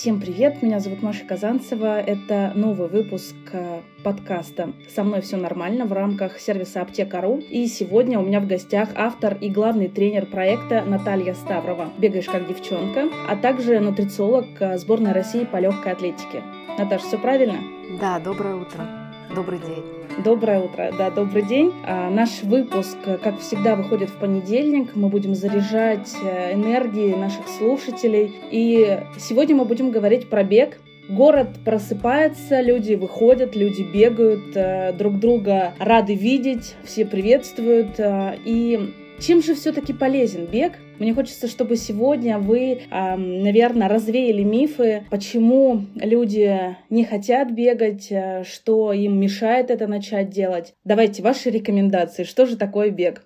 Всем 0.00 0.18
привет, 0.18 0.62
меня 0.62 0.80
зовут 0.80 1.02
Маша 1.02 1.26
Казанцева. 1.26 2.00
Это 2.00 2.52
новый 2.54 2.88
выпуск 2.88 3.34
э, 3.52 3.82
подкаста 4.02 4.72
«Со 4.88 5.04
мной 5.04 5.20
все 5.20 5.36
нормально» 5.36 5.84
в 5.84 5.92
рамках 5.92 6.40
сервиса 6.40 6.80
Аптека.ру. 6.80 7.42
И 7.50 7.66
сегодня 7.66 8.18
у 8.18 8.22
меня 8.22 8.40
в 8.40 8.46
гостях 8.46 8.88
автор 8.94 9.36
и 9.38 9.50
главный 9.50 9.88
тренер 9.88 10.24
проекта 10.24 10.82
Наталья 10.86 11.34
Ставрова 11.34 11.90
«Бегаешь 11.98 12.24
как 12.24 12.48
девчонка», 12.48 13.10
а 13.28 13.36
также 13.36 13.78
нутрициолог 13.78 14.46
э, 14.60 14.78
сборной 14.78 15.12
России 15.12 15.44
по 15.44 15.58
легкой 15.58 15.92
атлетике. 15.92 16.42
Наташа, 16.78 17.06
все 17.06 17.18
правильно? 17.18 17.58
Да, 18.00 18.18
доброе 18.20 18.54
утро. 18.54 18.99
Добрый 19.34 19.60
день. 19.60 19.84
Доброе 20.24 20.60
утро, 20.60 20.92
да, 20.98 21.08
добрый 21.10 21.42
день. 21.42 21.72
А, 21.86 22.10
наш 22.10 22.42
выпуск, 22.42 22.98
как 23.22 23.38
всегда, 23.38 23.76
выходит 23.76 24.10
в 24.10 24.16
понедельник. 24.16 24.96
Мы 24.96 25.08
будем 25.08 25.36
заряжать 25.36 26.12
э, 26.24 26.54
энергией 26.54 27.14
наших 27.14 27.46
слушателей. 27.46 28.34
И 28.50 28.98
сегодня 29.18 29.54
мы 29.54 29.66
будем 29.66 29.92
говорить 29.92 30.28
про 30.28 30.42
бег. 30.42 30.80
Город 31.08 31.48
просыпается, 31.64 32.60
люди 32.60 32.94
выходят, 32.94 33.54
люди 33.54 33.82
бегают, 33.82 34.56
э, 34.56 34.92
друг 34.94 35.20
друга 35.20 35.74
рады 35.78 36.14
видеть, 36.14 36.74
все 36.82 37.06
приветствуют. 37.06 38.00
Э, 38.00 38.36
и 38.44 38.92
чем 39.20 39.42
же 39.42 39.54
все-таки 39.54 39.92
полезен 39.92 40.46
бег? 40.46 40.78
Мне 40.98 41.14
хочется, 41.14 41.46
чтобы 41.48 41.76
сегодня 41.76 42.38
вы, 42.38 42.82
наверное, 42.90 43.88
развеяли 43.88 44.42
мифы, 44.42 45.04
почему 45.10 45.86
люди 45.94 46.76
не 46.88 47.04
хотят 47.04 47.52
бегать, 47.52 48.08
э, 48.10 48.44
что 48.44 48.92
им 48.92 49.18
мешает 49.18 49.70
это 49.70 49.86
начать 49.86 50.30
делать. 50.30 50.74
Давайте 50.84 51.22
ваши 51.22 51.50
рекомендации. 51.50 52.24
Что 52.24 52.46
же 52.46 52.56
такое 52.56 52.90
бег? 52.90 53.24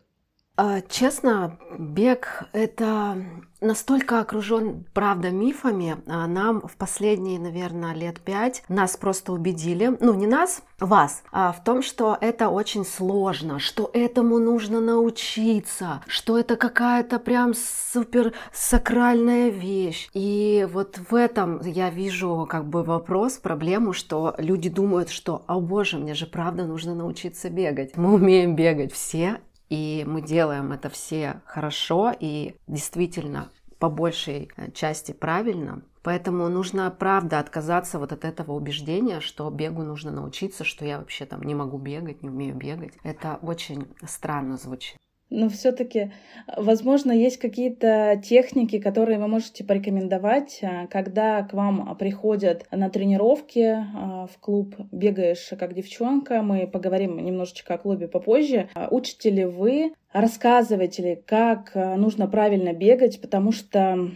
А, 0.56 0.82
честно, 0.82 1.58
бег 1.76 2.44
это 2.52 3.16
настолько 3.60 4.20
окружен, 4.20 4.84
правда, 4.94 5.30
мифами. 5.30 5.96
А 6.06 6.28
нам 6.28 6.60
в 6.60 6.76
последние, 6.76 7.40
наверное, 7.40 7.92
лет 7.92 8.20
пять 8.20 8.62
нас 8.68 8.96
просто 8.96 9.32
убедили, 9.32 9.96
ну 9.98 10.14
не 10.14 10.28
нас, 10.28 10.62
вас, 10.78 11.24
а 11.32 11.50
в 11.50 11.64
том, 11.64 11.82
что 11.82 12.16
это 12.20 12.50
очень 12.50 12.84
сложно, 12.84 13.58
что 13.58 13.90
этому 13.92 14.38
нужно 14.38 14.80
научиться, 14.80 16.02
что 16.06 16.38
это 16.38 16.54
какая-то 16.56 17.18
прям 17.18 17.52
супер 17.92 18.32
сакральная 18.52 19.48
вещь. 19.48 20.08
И 20.14 20.68
вот 20.70 21.00
в 21.10 21.16
этом 21.16 21.60
я 21.62 21.90
вижу 21.90 22.46
как 22.48 22.66
бы 22.66 22.84
вопрос, 22.84 23.38
проблему, 23.38 23.92
что 23.92 24.36
люди 24.38 24.68
думают, 24.68 25.08
что, 25.08 25.42
о 25.48 25.58
боже, 25.60 25.98
мне 25.98 26.14
же 26.14 26.26
правда 26.26 26.64
нужно 26.64 26.94
научиться 26.94 27.50
бегать. 27.50 27.96
Мы 27.96 28.14
умеем 28.14 28.54
бегать 28.54 28.92
все, 28.92 29.40
и 29.68 30.04
мы 30.06 30.22
делаем 30.22 30.72
это 30.72 30.88
все 30.88 31.40
хорошо 31.46 32.14
и 32.18 32.56
действительно 32.66 33.50
по 33.78 33.88
большей 33.88 34.50
э, 34.56 34.70
части 34.72 35.12
правильно. 35.12 35.82
Поэтому 36.02 36.48
нужно, 36.48 36.90
правда, 36.90 37.38
отказаться 37.38 37.98
вот 37.98 38.12
от 38.12 38.24
этого 38.24 38.52
убеждения, 38.52 39.20
что 39.20 39.48
бегу 39.50 39.82
нужно 39.82 40.10
научиться, 40.10 40.64
что 40.64 40.84
я 40.84 40.98
вообще 40.98 41.24
там 41.24 41.42
не 41.42 41.54
могу 41.54 41.78
бегать, 41.78 42.22
не 42.22 42.28
умею 42.28 42.54
бегать. 42.54 42.94
Это 43.02 43.38
очень 43.42 43.88
странно 44.06 44.58
звучит. 44.58 44.96
Но 45.34 45.48
все-таки, 45.48 46.12
возможно, 46.56 47.10
есть 47.10 47.38
какие-то 47.38 48.20
техники, 48.22 48.78
которые 48.78 49.18
вы 49.18 49.26
можете 49.26 49.64
порекомендовать, 49.64 50.60
а, 50.62 50.86
когда 50.86 51.42
к 51.42 51.52
вам 51.52 51.96
приходят 51.96 52.66
на 52.70 52.88
тренировки 52.88 53.76
а, 53.76 54.28
в 54.32 54.38
клуб 54.38 54.76
«Бегаешь 54.92 55.50
как 55.58 55.74
девчонка». 55.74 56.40
Мы 56.42 56.68
поговорим 56.68 57.16
немножечко 57.16 57.74
о 57.74 57.78
клубе 57.78 58.06
попозже. 58.06 58.68
А, 58.76 58.86
учите 58.92 59.30
ли 59.30 59.44
вы, 59.44 59.94
рассказываете 60.12 61.02
ли, 61.02 61.22
как 61.26 61.74
нужно 61.74 62.28
правильно 62.28 62.72
бегать, 62.72 63.20
потому 63.20 63.50
что 63.50 64.08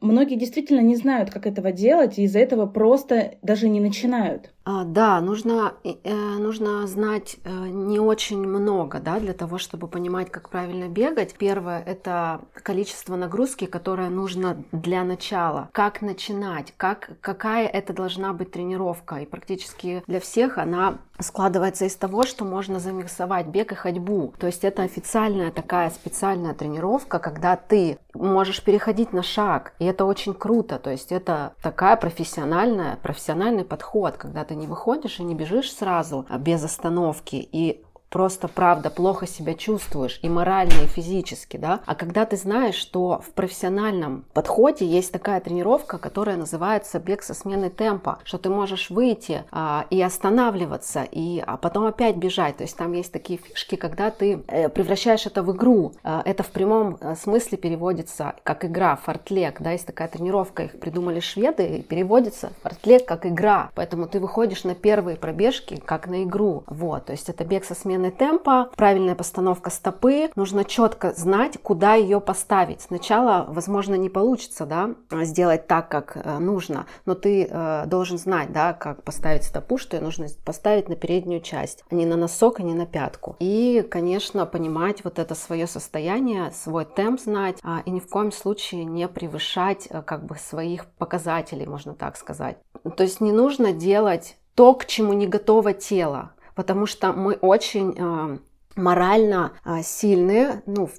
многие 0.00 0.36
действительно 0.36 0.82
не 0.82 0.94
знают, 0.94 1.30
как 1.30 1.46
этого 1.46 1.72
делать, 1.72 2.16
и 2.16 2.22
из-за 2.22 2.38
этого 2.38 2.66
просто 2.66 3.34
даже 3.42 3.68
не 3.68 3.80
начинают. 3.80 4.52
А, 4.64 4.84
да, 4.84 5.20
нужно, 5.20 5.74
э, 5.84 6.14
нужно 6.14 6.86
знать 6.86 7.38
э, 7.44 7.50
не 7.50 7.98
очень 7.98 8.38
много 8.38 9.00
да, 9.00 9.18
для 9.18 9.32
того, 9.32 9.58
чтобы 9.58 9.88
понимать, 9.88 10.30
как 10.30 10.50
правильно 10.50 10.88
бегать. 10.88 11.34
Первое– 11.38 11.82
это 11.86 12.42
количество 12.52 13.16
нагрузки, 13.16 13.64
которое 13.64 14.10
нужно 14.10 14.62
для 14.70 15.02
начала. 15.02 15.70
Как 15.72 16.02
начинать, 16.02 16.74
как, 16.76 17.10
какая 17.20 17.66
это 17.66 17.94
должна 17.94 18.34
быть 18.34 18.50
тренировка. 18.50 19.16
И 19.16 19.26
практически 19.26 20.02
для 20.06 20.20
всех 20.20 20.58
она 20.58 20.98
складывается 21.22 21.84
из 21.84 21.96
того, 21.96 22.24
что 22.24 22.44
можно 22.44 22.80
замиксовать 22.80 23.46
бег 23.46 23.72
и 23.72 23.74
ходьбу. 23.74 24.32
То 24.38 24.46
есть 24.46 24.64
это 24.64 24.82
официальная 24.82 25.50
такая 25.50 25.90
специальная 25.90 26.54
тренировка, 26.54 27.18
когда 27.18 27.56
ты 27.56 27.98
можешь 28.14 28.62
переходить 28.62 29.12
на 29.12 29.22
шаг, 29.22 29.72
и 29.78 29.84
это 29.84 30.04
очень 30.04 30.34
круто. 30.34 30.78
То 30.78 30.90
есть 30.90 31.12
это 31.12 31.52
такая 31.62 31.96
профессиональная, 31.96 32.96
профессиональный 32.96 33.64
подход, 33.64 34.16
когда 34.16 34.44
ты 34.50 34.56
не 34.56 34.66
выходишь 34.66 35.20
и 35.20 35.22
не 35.22 35.36
бежишь 35.36 35.72
сразу 35.72 36.26
а 36.28 36.36
без 36.36 36.64
остановки. 36.64 37.48
И 37.52 37.84
просто, 38.10 38.48
правда, 38.48 38.90
плохо 38.90 39.26
себя 39.26 39.54
чувствуешь 39.54 40.18
и 40.22 40.28
морально, 40.28 40.82
и 40.84 40.86
физически, 40.86 41.56
да, 41.56 41.80
а 41.86 41.94
когда 41.94 42.26
ты 42.26 42.36
знаешь, 42.36 42.74
что 42.74 43.22
в 43.24 43.30
профессиональном 43.30 44.24
подходе 44.34 44.84
есть 44.84 45.12
такая 45.12 45.40
тренировка, 45.40 45.98
которая 45.98 46.36
называется 46.36 46.98
бег 46.98 47.22
со 47.22 47.34
сменой 47.34 47.70
темпа, 47.70 48.18
что 48.24 48.38
ты 48.38 48.50
можешь 48.50 48.90
выйти 48.90 49.44
а, 49.52 49.86
и 49.90 50.02
останавливаться, 50.02 51.04
и 51.10 51.42
а 51.46 51.56
потом 51.56 51.86
опять 51.86 52.16
бежать, 52.16 52.56
то 52.56 52.64
есть 52.64 52.76
там 52.76 52.92
есть 52.92 53.12
такие 53.12 53.38
фишки, 53.38 53.76
когда 53.76 54.10
ты 54.10 54.42
э, 54.48 54.68
превращаешь 54.68 55.26
это 55.26 55.42
в 55.42 55.52
игру, 55.52 55.92
а, 56.02 56.22
это 56.24 56.42
в 56.42 56.50
прямом 56.50 56.98
э, 57.00 57.14
смысле 57.14 57.58
переводится 57.58 58.34
как 58.42 58.64
игра, 58.64 58.96
фортлек, 58.96 59.60
да, 59.60 59.70
есть 59.70 59.86
такая 59.86 60.08
тренировка, 60.08 60.64
их 60.64 60.80
придумали 60.80 61.20
шведы, 61.20 61.78
и 61.78 61.82
переводится 61.82 62.52
фортлек 62.62 63.06
как 63.06 63.24
игра, 63.24 63.70
поэтому 63.76 64.08
ты 64.08 64.18
выходишь 64.18 64.64
на 64.64 64.74
первые 64.74 65.16
пробежки 65.16 65.80
как 65.84 66.08
на 66.08 66.24
игру, 66.24 66.64
вот, 66.66 67.06
то 67.06 67.12
есть 67.12 67.28
это 67.28 67.44
бег 67.44 67.64
со 67.64 67.74
сменой 67.74 67.99
смены 68.00 68.10
темпа, 68.10 68.70
правильная 68.76 69.14
постановка 69.14 69.68
стопы. 69.70 70.30
Нужно 70.34 70.64
четко 70.64 71.12
знать, 71.12 71.58
куда 71.62 71.94
ее 71.94 72.20
поставить. 72.20 72.80
Сначала, 72.80 73.44
возможно, 73.48 73.94
не 73.94 74.08
получится 74.08 74.64
да, 74.64 74.94
сделать 75.24 75.66
так, 75.66 75.88
как 75.88 76.16
э, 76.16 76.38
нужно, 76.38 76.86
но 77.04 77.14
ты 77.14 77.46
э, 77.50 77.84
должен 77.86 78.16
знать, 78.16 78.52
да, 78.52 78.72
как 78.72 79.02
поставить 79.02 79.44
стопу, 79.44 79.76
что 79.76 79.96
ее 79.96 80.02
нужно 80.02 80.28
поставить 80.44 80.88
на 80.88 80.96
переднюю 80.96 81.42
часть, 81.42 81.84
а 81.90 81.94
не 81.94 82.06
на 82.06 82.16
носок, 82.16 82.60
а 82.60 82.62
не 82.62 82.72
на 82.72 82.86
пятку. 82.86 83.36
И, 83.38 83.86
конечно, 83.90 84.46
понимать 84.46 85.04
вот 85.04 85.18
это 85.18 85.34
свое 85.34 85.66
состояние, 85.66 86.52
свой 86.52 86.86
темп 86.86 87.20
знать, 87.20 87.58
а, 87.62 87.82
и 87.84 87.90
ни 87.90 88.00
в 88.00 88.08
коем 88.08 88.32
случае 88.32 88.84
не 88.84 89.08
превышать 89.08 89.88
э, 89.90 90.00
как 90.02 90.24
бы 90.24 90.36
своих 90.36 90.86
показателей, 90.86 91.66
можно 91.66 91.94
так 91.94 92.16
сказать. 92.16 92.56
То 92.96 93.02
есть 93.02 93.20
не 93.20 93.32
нужно 93.32 93.72
делать 93.72 94.36
то, 94.54 94.74
к 94.74 94.86
чему 94.86 95.12
не 95.12 95.26
готово 95.26 95.74
тело 95.74 96.32
потому 96.60 96.84
что 96.84 97.14
мы 97.14 97.36
очень 97.36 97.94
э, 97.96 98.38
морально 98.76 99.52
э, 99.64 99.80
сильные, 99.82 100.62
ну, 100.66 100.90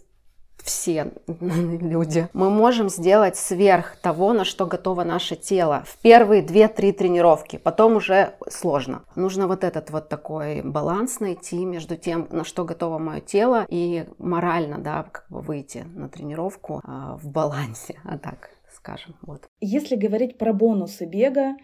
все 0.63 1.11
люди, 1.39 2.29
мы 2.33 2.49
можем 2.49 2.89
сделать 2.89 3.37
сверх 3.37 3.95
того, 3.97 4.33
на 4.33 4.43
что 4.43 4.65
готово 4.65 5.03
наше 5.03 5.35
тело 5.35 5.83
в 5.85 5.99
первые 5.99 6.43
2-3 6.43 6.93
тренировки, 6.93 7.57
потом 7.57 7.97
уже 7.97 8.33
сложно. 8.49 9.03
Нужно 9.13 9.47
вот 9.47 9.63
этот 9.63 9.91
вот 9.91 10.09
такой 10.09 10.63
баланс 10.63 11.19
найти 11.19 11.63
между 11.63 11.95
тем, 11.95 12.27
на 12.31 12.43
что 12.43 12.65
готово 12.65 12.97
мое 12.97 13.19
тело 13.21 13.67
и 13.69 14.07
морально, 14.17 14.79
да, 14.79 15.05
как 15.11 15.25
бы 15.29 15.41
выйти 15.41 15.85
на 15.93 16.09
тренировку 16.09 16.81
э, 16.83 17.17
в 17.21 17.27
балансе, 17.27 17.99
а 18.03 18.17
так 18.17 18.49
скажем. 18.81 19.15
Вот. 19.21 19.47
Если 19.59 19.95
говорить 19.95 20.37
про 20.37 20.53
бонусы 20.53 21.05
бега, 21.05 21.55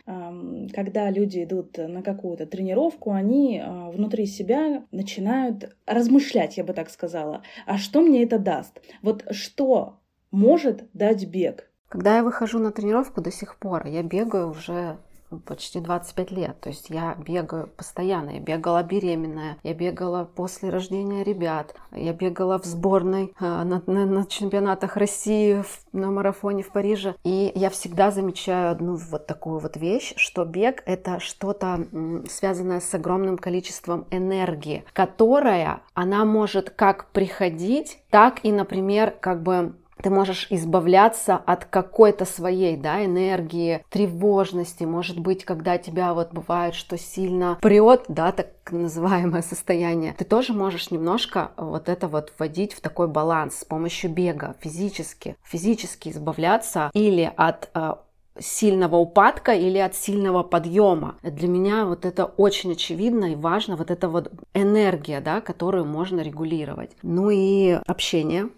когда 0.74 1.10
люди 1.10 1.44
идут 1.44 1.78
на 1.78 2.02
какую-то 2.04 2.46
тренировку, 2.46 3.12
они 3.12 3.62
а, 3.64 3.90
внутри 3.90 4.26
себя 4.28 4.86
начинают 4.92 5.76
размышлять, 5.86 6.58
я 6.58 6.64
бы 6.64 6.74
так 6.74 6.90
сказала, 6.90 7.42
а 7.66 7.78
что 7.78 8.02
мне 8.02 8.24
это 8.24 8.38
даст? 8.38 8.80
Вот 9.02 9.26
что 9.32 10.00
может 10.32 10.90
дать 10.94 11.26
бег? 11.26 11.72
Когда 11.90 12.18
я 12.18 12.24
выхожу 12.24 12.60
на 12.60 12.72
тренировку 12.72 13.22
до 13.22 13.32
сих 13.32 13.58
пор, 13.58 13.88
я 13.88 14.04
бегаю 14.04 14.52
уже 14.52 14.98
почти 15.46 15.80
25 15.80 16.32
лет. 16.32 16.60
То 16.60 16.70
есть 16.70 16.90
я 16.90 17.16
бегаю 17.16 17.68
постоянно. 17.68 18.32
Я 18.32 18.40
бегала 18.40 18.84
беременная, 18.84 19.58
я 19.64 19.74
бегала 19.74 20.26
после 20.26 20.70
рождения 20.70 21.24
ребят, 21.24 21.76
я 21.92 22.14
бегала 22.14 22.60
в 22.60 22.66
сборной 22.66 23.34
э, 23.40 23.46
на, 23.46 23.82
на, 23.86 24.06
на 24.06 24.26
чемпионатах 24.26 24.98
России, 24.98 25.64
на 25.92 26.12
марафоне 26.12 26.64
в 26.64 26.72
Париже. 26.72 27.16
И 27.24 27.52
я 27.56 27.70
всегда 27.70 28.12
замечаю 28.12 28.72
одну 28.72 28.96
вот 28.96 29.28
такую 29.28 29.60
вот 29.60 29.78
вещь, 29.78 30.14
что 30.18 30.46
бег 30.46 30.84
это 30.86 31.20
что-то 31.20 31.88
связанное 32.30 32.80
с 32.80 32.94
огромным 32.94 33.38
количеством 33.38 34.06
энергии, 34.12 34.86
которая, 34.94 35.82
она 35.94 36.26
может 36.26 36.70
как 36.70 37.08
приходить, 37.12 38.00
так 38.10 38.40
и, 38.44 38.52
например, 38.52 39.12
как 39.12 39.44
бы 39.44 39.76
ты 40.02 40.10
можешь 40.10 40.48
избавляться 40.50 41.36
от 41.36 41.66
какой-то 41.66 42.26
своей 42.26 42.78
да, 42.78 43.04
энергии, 43.04 43.84
тревожности. 43.90 44.84
Может 44.84 45.20
быть, 45.20 45.46
когда 45.46 45.78
тебя 45.78 46.14
вот 46.14 46.32
бывает, 46.32 46.76
что 46.76 46.98
сильно 46.98 47.58
прет, 47.62 48.06
да, 48.08 48.32
так 48.32 48.50
называемое 48.72 49.42
состояние, 49.48 50.14
ты 50.18 50.26
тоже 50.26 50.54
можешь 50.54 50.92
немножко 50.92 51.52
вот 51.58 51.90
это 51.90 52.08
вот 52.08 52.34
вводить 52.38 52.74
в 52.74 52.82
такой 52.82 53.08
баланс 53.08 53.60
с 53.60 53.66
помощью 53.66 54.12
бега 54.12 54.56
физически, 54.60 55.36
физически 55.44 56.10
избавляться 56.10 56.90
или 56.94 57.32
от 57.36 57.70
э, 57.74 57.96
сильного 58.40 58.98
упадка 58.98 59.54
или 59.54 59.78
от 59.78 59.96
сильного 59.96 60.44
подъема. 60.44 61.16
Для 61.24 61.48
меня 61.48 61.86
вот 61.86 62.06
это 62.06 62.26
очень 62.26 62.74
очевидно 62.74 63.32
и 63.32 63.36
важно, 63.36 63.76
вот 63.76 63.92
эта 63.92 64.10
вот 64.10 64.32
энергия, 64.54 65.22
да, 65.22 65.42
которую 65.42 65.86
можно 65.86 66.22
регулировать. 66.22 66.92
Ну 67.02 67.30
и 67.30 67.80
общение, 67.86 68.50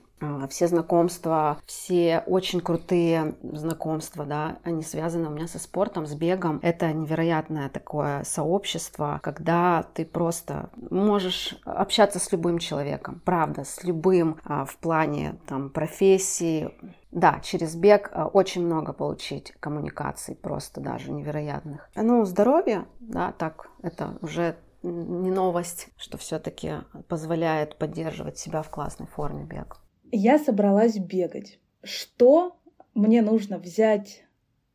все 0.49 0.67
знакомства, 0.67 1.59
все 1.65 2.23
очень 2.25 2.61
крутые 2.61 3.35
знакомства, 3.41 4.25
да, 4.25 4.57
они 4.63 4.83
связаны 4.83 5.27
у 5.27 5.31
меня 5.31 5.47
со 5.47 5.59
спортом, 5.59 6.05
с 6.05 6.13
бегом. 6.13 6.59
Это 6.61 6.91
невероятное 6.91 7.69
такое 7.69 8.23
сообщество, 8.23 9.19
когда 9.23 9.83
ты 9.93 10.05
просто 10.05 10.69
можешь 10.89 11.59
общаться 11.65 12.19
с 12.19 12.31
любым 12.31 12.59
человеком, 12.59 13.21
правда, 13.25 13.63
с 13.63 13.83
любым 13.83 14.37
а, 14.43 14.65
в 14.65 14.77
плане 14.77 15.37
там 15.47 15.69
профессии, 15.69 16.73
да, 17.11 17.39
через 17.43 17.75
бег 17.75 18.09
а, 18.13 18.27
очень 18.27 18.65
много 18.65 18.93
получить 18.93 19.53
коммуникаций, 19.59 20.35
просто 20.35 20.81
даже 20.81 21.11
невероятных. 21.11 21.89
Ну, 21.95 22.25
здоровье, 22.25 22.85
да, 22.99 23.31
так, 23.31 23.69
это 23.81 24.17
уже 24.21 24.57
не 24.83 25.31
новость, 25.31 25.89
что 25.97 26.17
все-таки 26.17 26.75
позволяет 27.07 27.77
поддерживать 27.77 28.37
себя 28.37 28.61
в 28.61 28.69
классной 28.69 29.07
форме 29.07 29.43
бег. 29.43 29.77
Я 30.11 30.39
собралась 30.39 30.97
бегать. 30.97 31.59
Что 31.83 32.57
мне 32.93 33.21
нужно 33.21 33.59
взять 33.59 34.23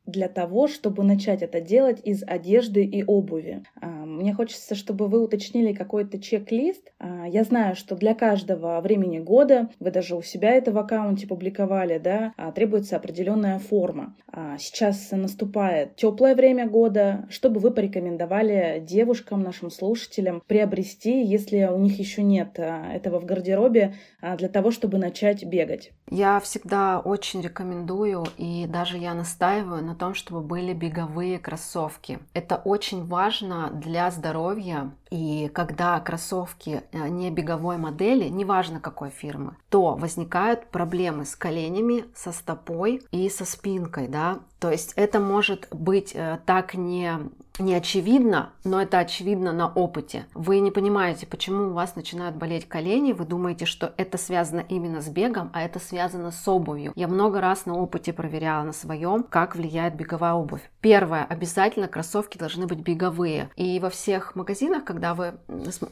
для 0.06 0.28
того, 0.28 0.68
чтобы 0.68 1.02
начать 1.02 1.42
это 1.42 1.60
делать 1.60 2.00
из 2.04 2.22
одежды 2.26 2.84
и 2.84 3.02
обуви. 3.04 3.62
А, 3.80 3.86
мне 3.86 4.34
хочется, 4.34 4.74
чтобы 4.74 5.08
вы 5.08 5.22
уточнили 5.22 5.72
какой-то 5.72 6.18
чек-лист. 6.18 6.92
А, 6.98 7.26
я 7.26 7.44
знаю, 7.44 7.74
что 7.74 7.96
для 7.96 8.14
каждого 8.14 8.80
времени 8.80 9.18
года, 9.18 9.70
вы 9.80 9.90
даже 9.90 10.14
у 10.14 10.22
себя 10.22 10.52
это 10.52 10.72
в 10.72 10.78
аккаунте 10.78 11.26
публиковали, 11.26 11.98
да, 11.98 12.32
а, 12.36 12.52
требуется 12.52 12.96
определенная 12.96 13.58
форма. 13.58 14.14
Сейчас 14.58 15.12
наступает 15.12 15.94
теплое 15.94 16.34
время 16.34 16.66
года. 16.68 17.26
Что 17.30 17.50
бы 17.50 17.60
вы 17.60 17.70
порекомендовали 17.70 18.82
девушкам, 18.84 19.42
нашим 19.42 19.70
слушателям 19.70 20.42
приобрести, 20.46 21.22
если 21.24 21.64
у 21.66 21.78
них 21.78 21.98
еще 22.00 22.22
нет 22.24 22.58
этого 22.58 23.20
в 23.20 23.24
гардеробе, 23.24 23.94
для 24.36 24.48
того, 24.48 24.72
чтобы 24.72 24.98
начать 24.98 25.44
бегать? 25.44 25.92
Я 26.10 26.40
всегда 26.40 26.98
очень 26.98 27.42
рекомендую, 27.42 28.26
и 28.36 28.66
даже 28.66 28.98
я 28.98 29.14
настаиваю 29.14 29.84
на 29.84 29.93
том, 29.94 30.14
чтобы 30.14 30.40
были 30.40 30.72
беговые 30.72 31.38
кроссовки. 31.38 32.18
Это 32.32 32.56
очень 32.56 33.06
важно 33.06 33.70
для 33.70 34.10
здоровья. 34.10 34.92
И 35.10 35.48
когда 35.54 36.00
кроссовки 36.00 36.82
э, 36.92 37.08
не 37.08 37.30
беговой 37.30 37.76
модели, 37.76 38.28
неважно 38.28 38.80
какой 38.80 39.10
фирмы, 39.10 39.56
то 39.68 39.94
возникают 39.94 40.66
проблемы 40.66 41.24
с 41.24 41.36
коленями, 41.36 42.04
со 42.14 42.32
стопой 42.32 43.02
и 43.10 43.28
со 43.28 43.44
спинкой, 43.44 44.08
да. 44.08 44.40
То 44.58 44.70
есть 44.70 44.92
это 44.96 45.20
может 45.20 45.68
быть 45.70 46.12
э, 46.14 46.38
так 46.46 46.74
не 46.74 47.18
не 47.58 47.74
очевидно, 47.74 48.50
но 48.64 48.82
это 48.82 48.98
очевидно 48.98 49.52
на 49.52 49.68
опыте. 49.68 50.26
Вы 50.34 50.58
не 50.58 50.70
понимаете, 50.70 51.26
почему 51.26 51.68
у 51.68 51.72
вас 51.72 51.94
начинают 51.94 52.36
болеть 52.36 52.68
колени, 52.68 53.12
вы 53.12 53.24
думаете, 53.24 53.64
что 53.64 53.92
это 53.96 54.18
связано 54.18 54.64
именно 54.68 55.00
с 55.00 55.08
бегом, 55.08 55.50
а 55.52 55.62
это 55.62 55.78
связано 55.78 56.32
с 56.32 56.48
обувью. 56.48 56.92
Я 56.96 57.06
много 57.06 57.40
раз 57.40 57.66
на 57.66 57.76
опыте 57.76 58.12
проверяла 58.12 58.64
на 58.64 58.72
своем, 58.72 59.22
как 59.22 59.54
влияет 59.54 59.94
беговая 59.94 60.34
обувь. 60.34 60.68
Первое, 60.80 61.24
обязательно 61.24 61.86
кроссовки 61.86 62.38
должны 62.38 62.66
быть 62.66 62.80
беговые. 62.80 63.50
И 63.56 63.78
во 63.78 63.90
всех 63.90 64.34
магазинах, 64.34 64.84
когда 64.84 65.14
вы 65.14 65.34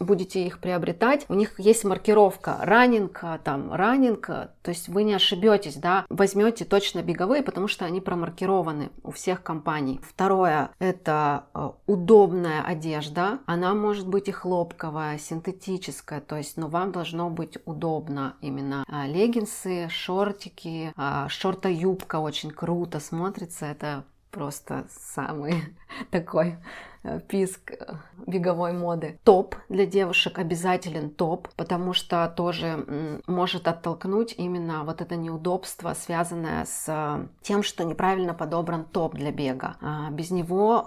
будете 0.01 0.45
их 0.45 0.59
приобретать, 0.59 1.27
у 1.29 1.35
них 1.35 1.59
есть 1.61 1.85
маркировка 1.85 2.57
раннинг, 2.61 3.25
там 3.45 3.73
раннинг, 3.73 4.27
то 4.27 4.51
есть 4.67 4.89
вы 4.89 5.05
не 5.05 5.15
ошибетесь, 5.15 5.77
да, 5.77 6.07
возьмете 6.09 6.65
точно 6.65 7.03
беговые, 7.03 7.43
потому 7.43 7.69
что 7.69 7.85
они 7.85 8.01
промаркированы 8.01 8.91
у 9.05 9.13
всех 9.13 9.43
компаний. 9.43 10.01
Второе, 10.03 10.71
это 10.79 11.45
удобная 11.87 12.63
одежда. 12.63 13.41
Она 13.47 13.75
может 13.75 14.09
быть 14.09 14.29
и 14.29 14.33
хлопковая, 14.33 15.19
синтетическая, 15.19 16.21
то 16.21 16.37
есть, 16.37 16.57
но 16.57 16.69
вам 16.69 16.93
должно 16.93 17.31
быть 17.31 17.59
удобно 17.65 18.37
именно 18.41 18.85
а, 18.89 19.07
леггинсы, 19.07 19.89
шортики, 19.91 20.93
а, 20.97 21.29
шорта-юбка 21.29 22.17
очень 22.17 22.51
круто 22.51 23.01
смотрится. 23.01 23.67
Это 23.67 24.05
просто 24.31 24.87
самый 24.91 25.63
такой 26.11 26.57
Э, 26.57 26.92
писк 27.29 27.73
э, 27.73 27.95
беговой 28.27 28.73
моды. 28.73 29.19
Топ 29.25 29.57
для 29.69 29.87
девушек 29.87 30.39
обязателен 30.39 31.11
топ, 31.11 31.49
потому 31.57 31.93
что 31.93 32.33
тоже 32.37 33.21
может 33.27 33.67
оттолкнуть 33.69 34.35
именно 34.37 34.85
вот 34.85 35.01
это 35.01 35.17
неудобство, 35.17 35.95
связанное 35.95 36.65
с 36.65 36.85
э, 36.89 37.27
тем, 37.43 37.63
что 37.63 37.85
неправильно 37.85 38.35
подобран 38.35 38.85
топ 38.85 39.15
для 39.15 39.33
бега. 39.33 39.77
А 39.81 40.11
без 40.11 40.31
него 40.31 40.85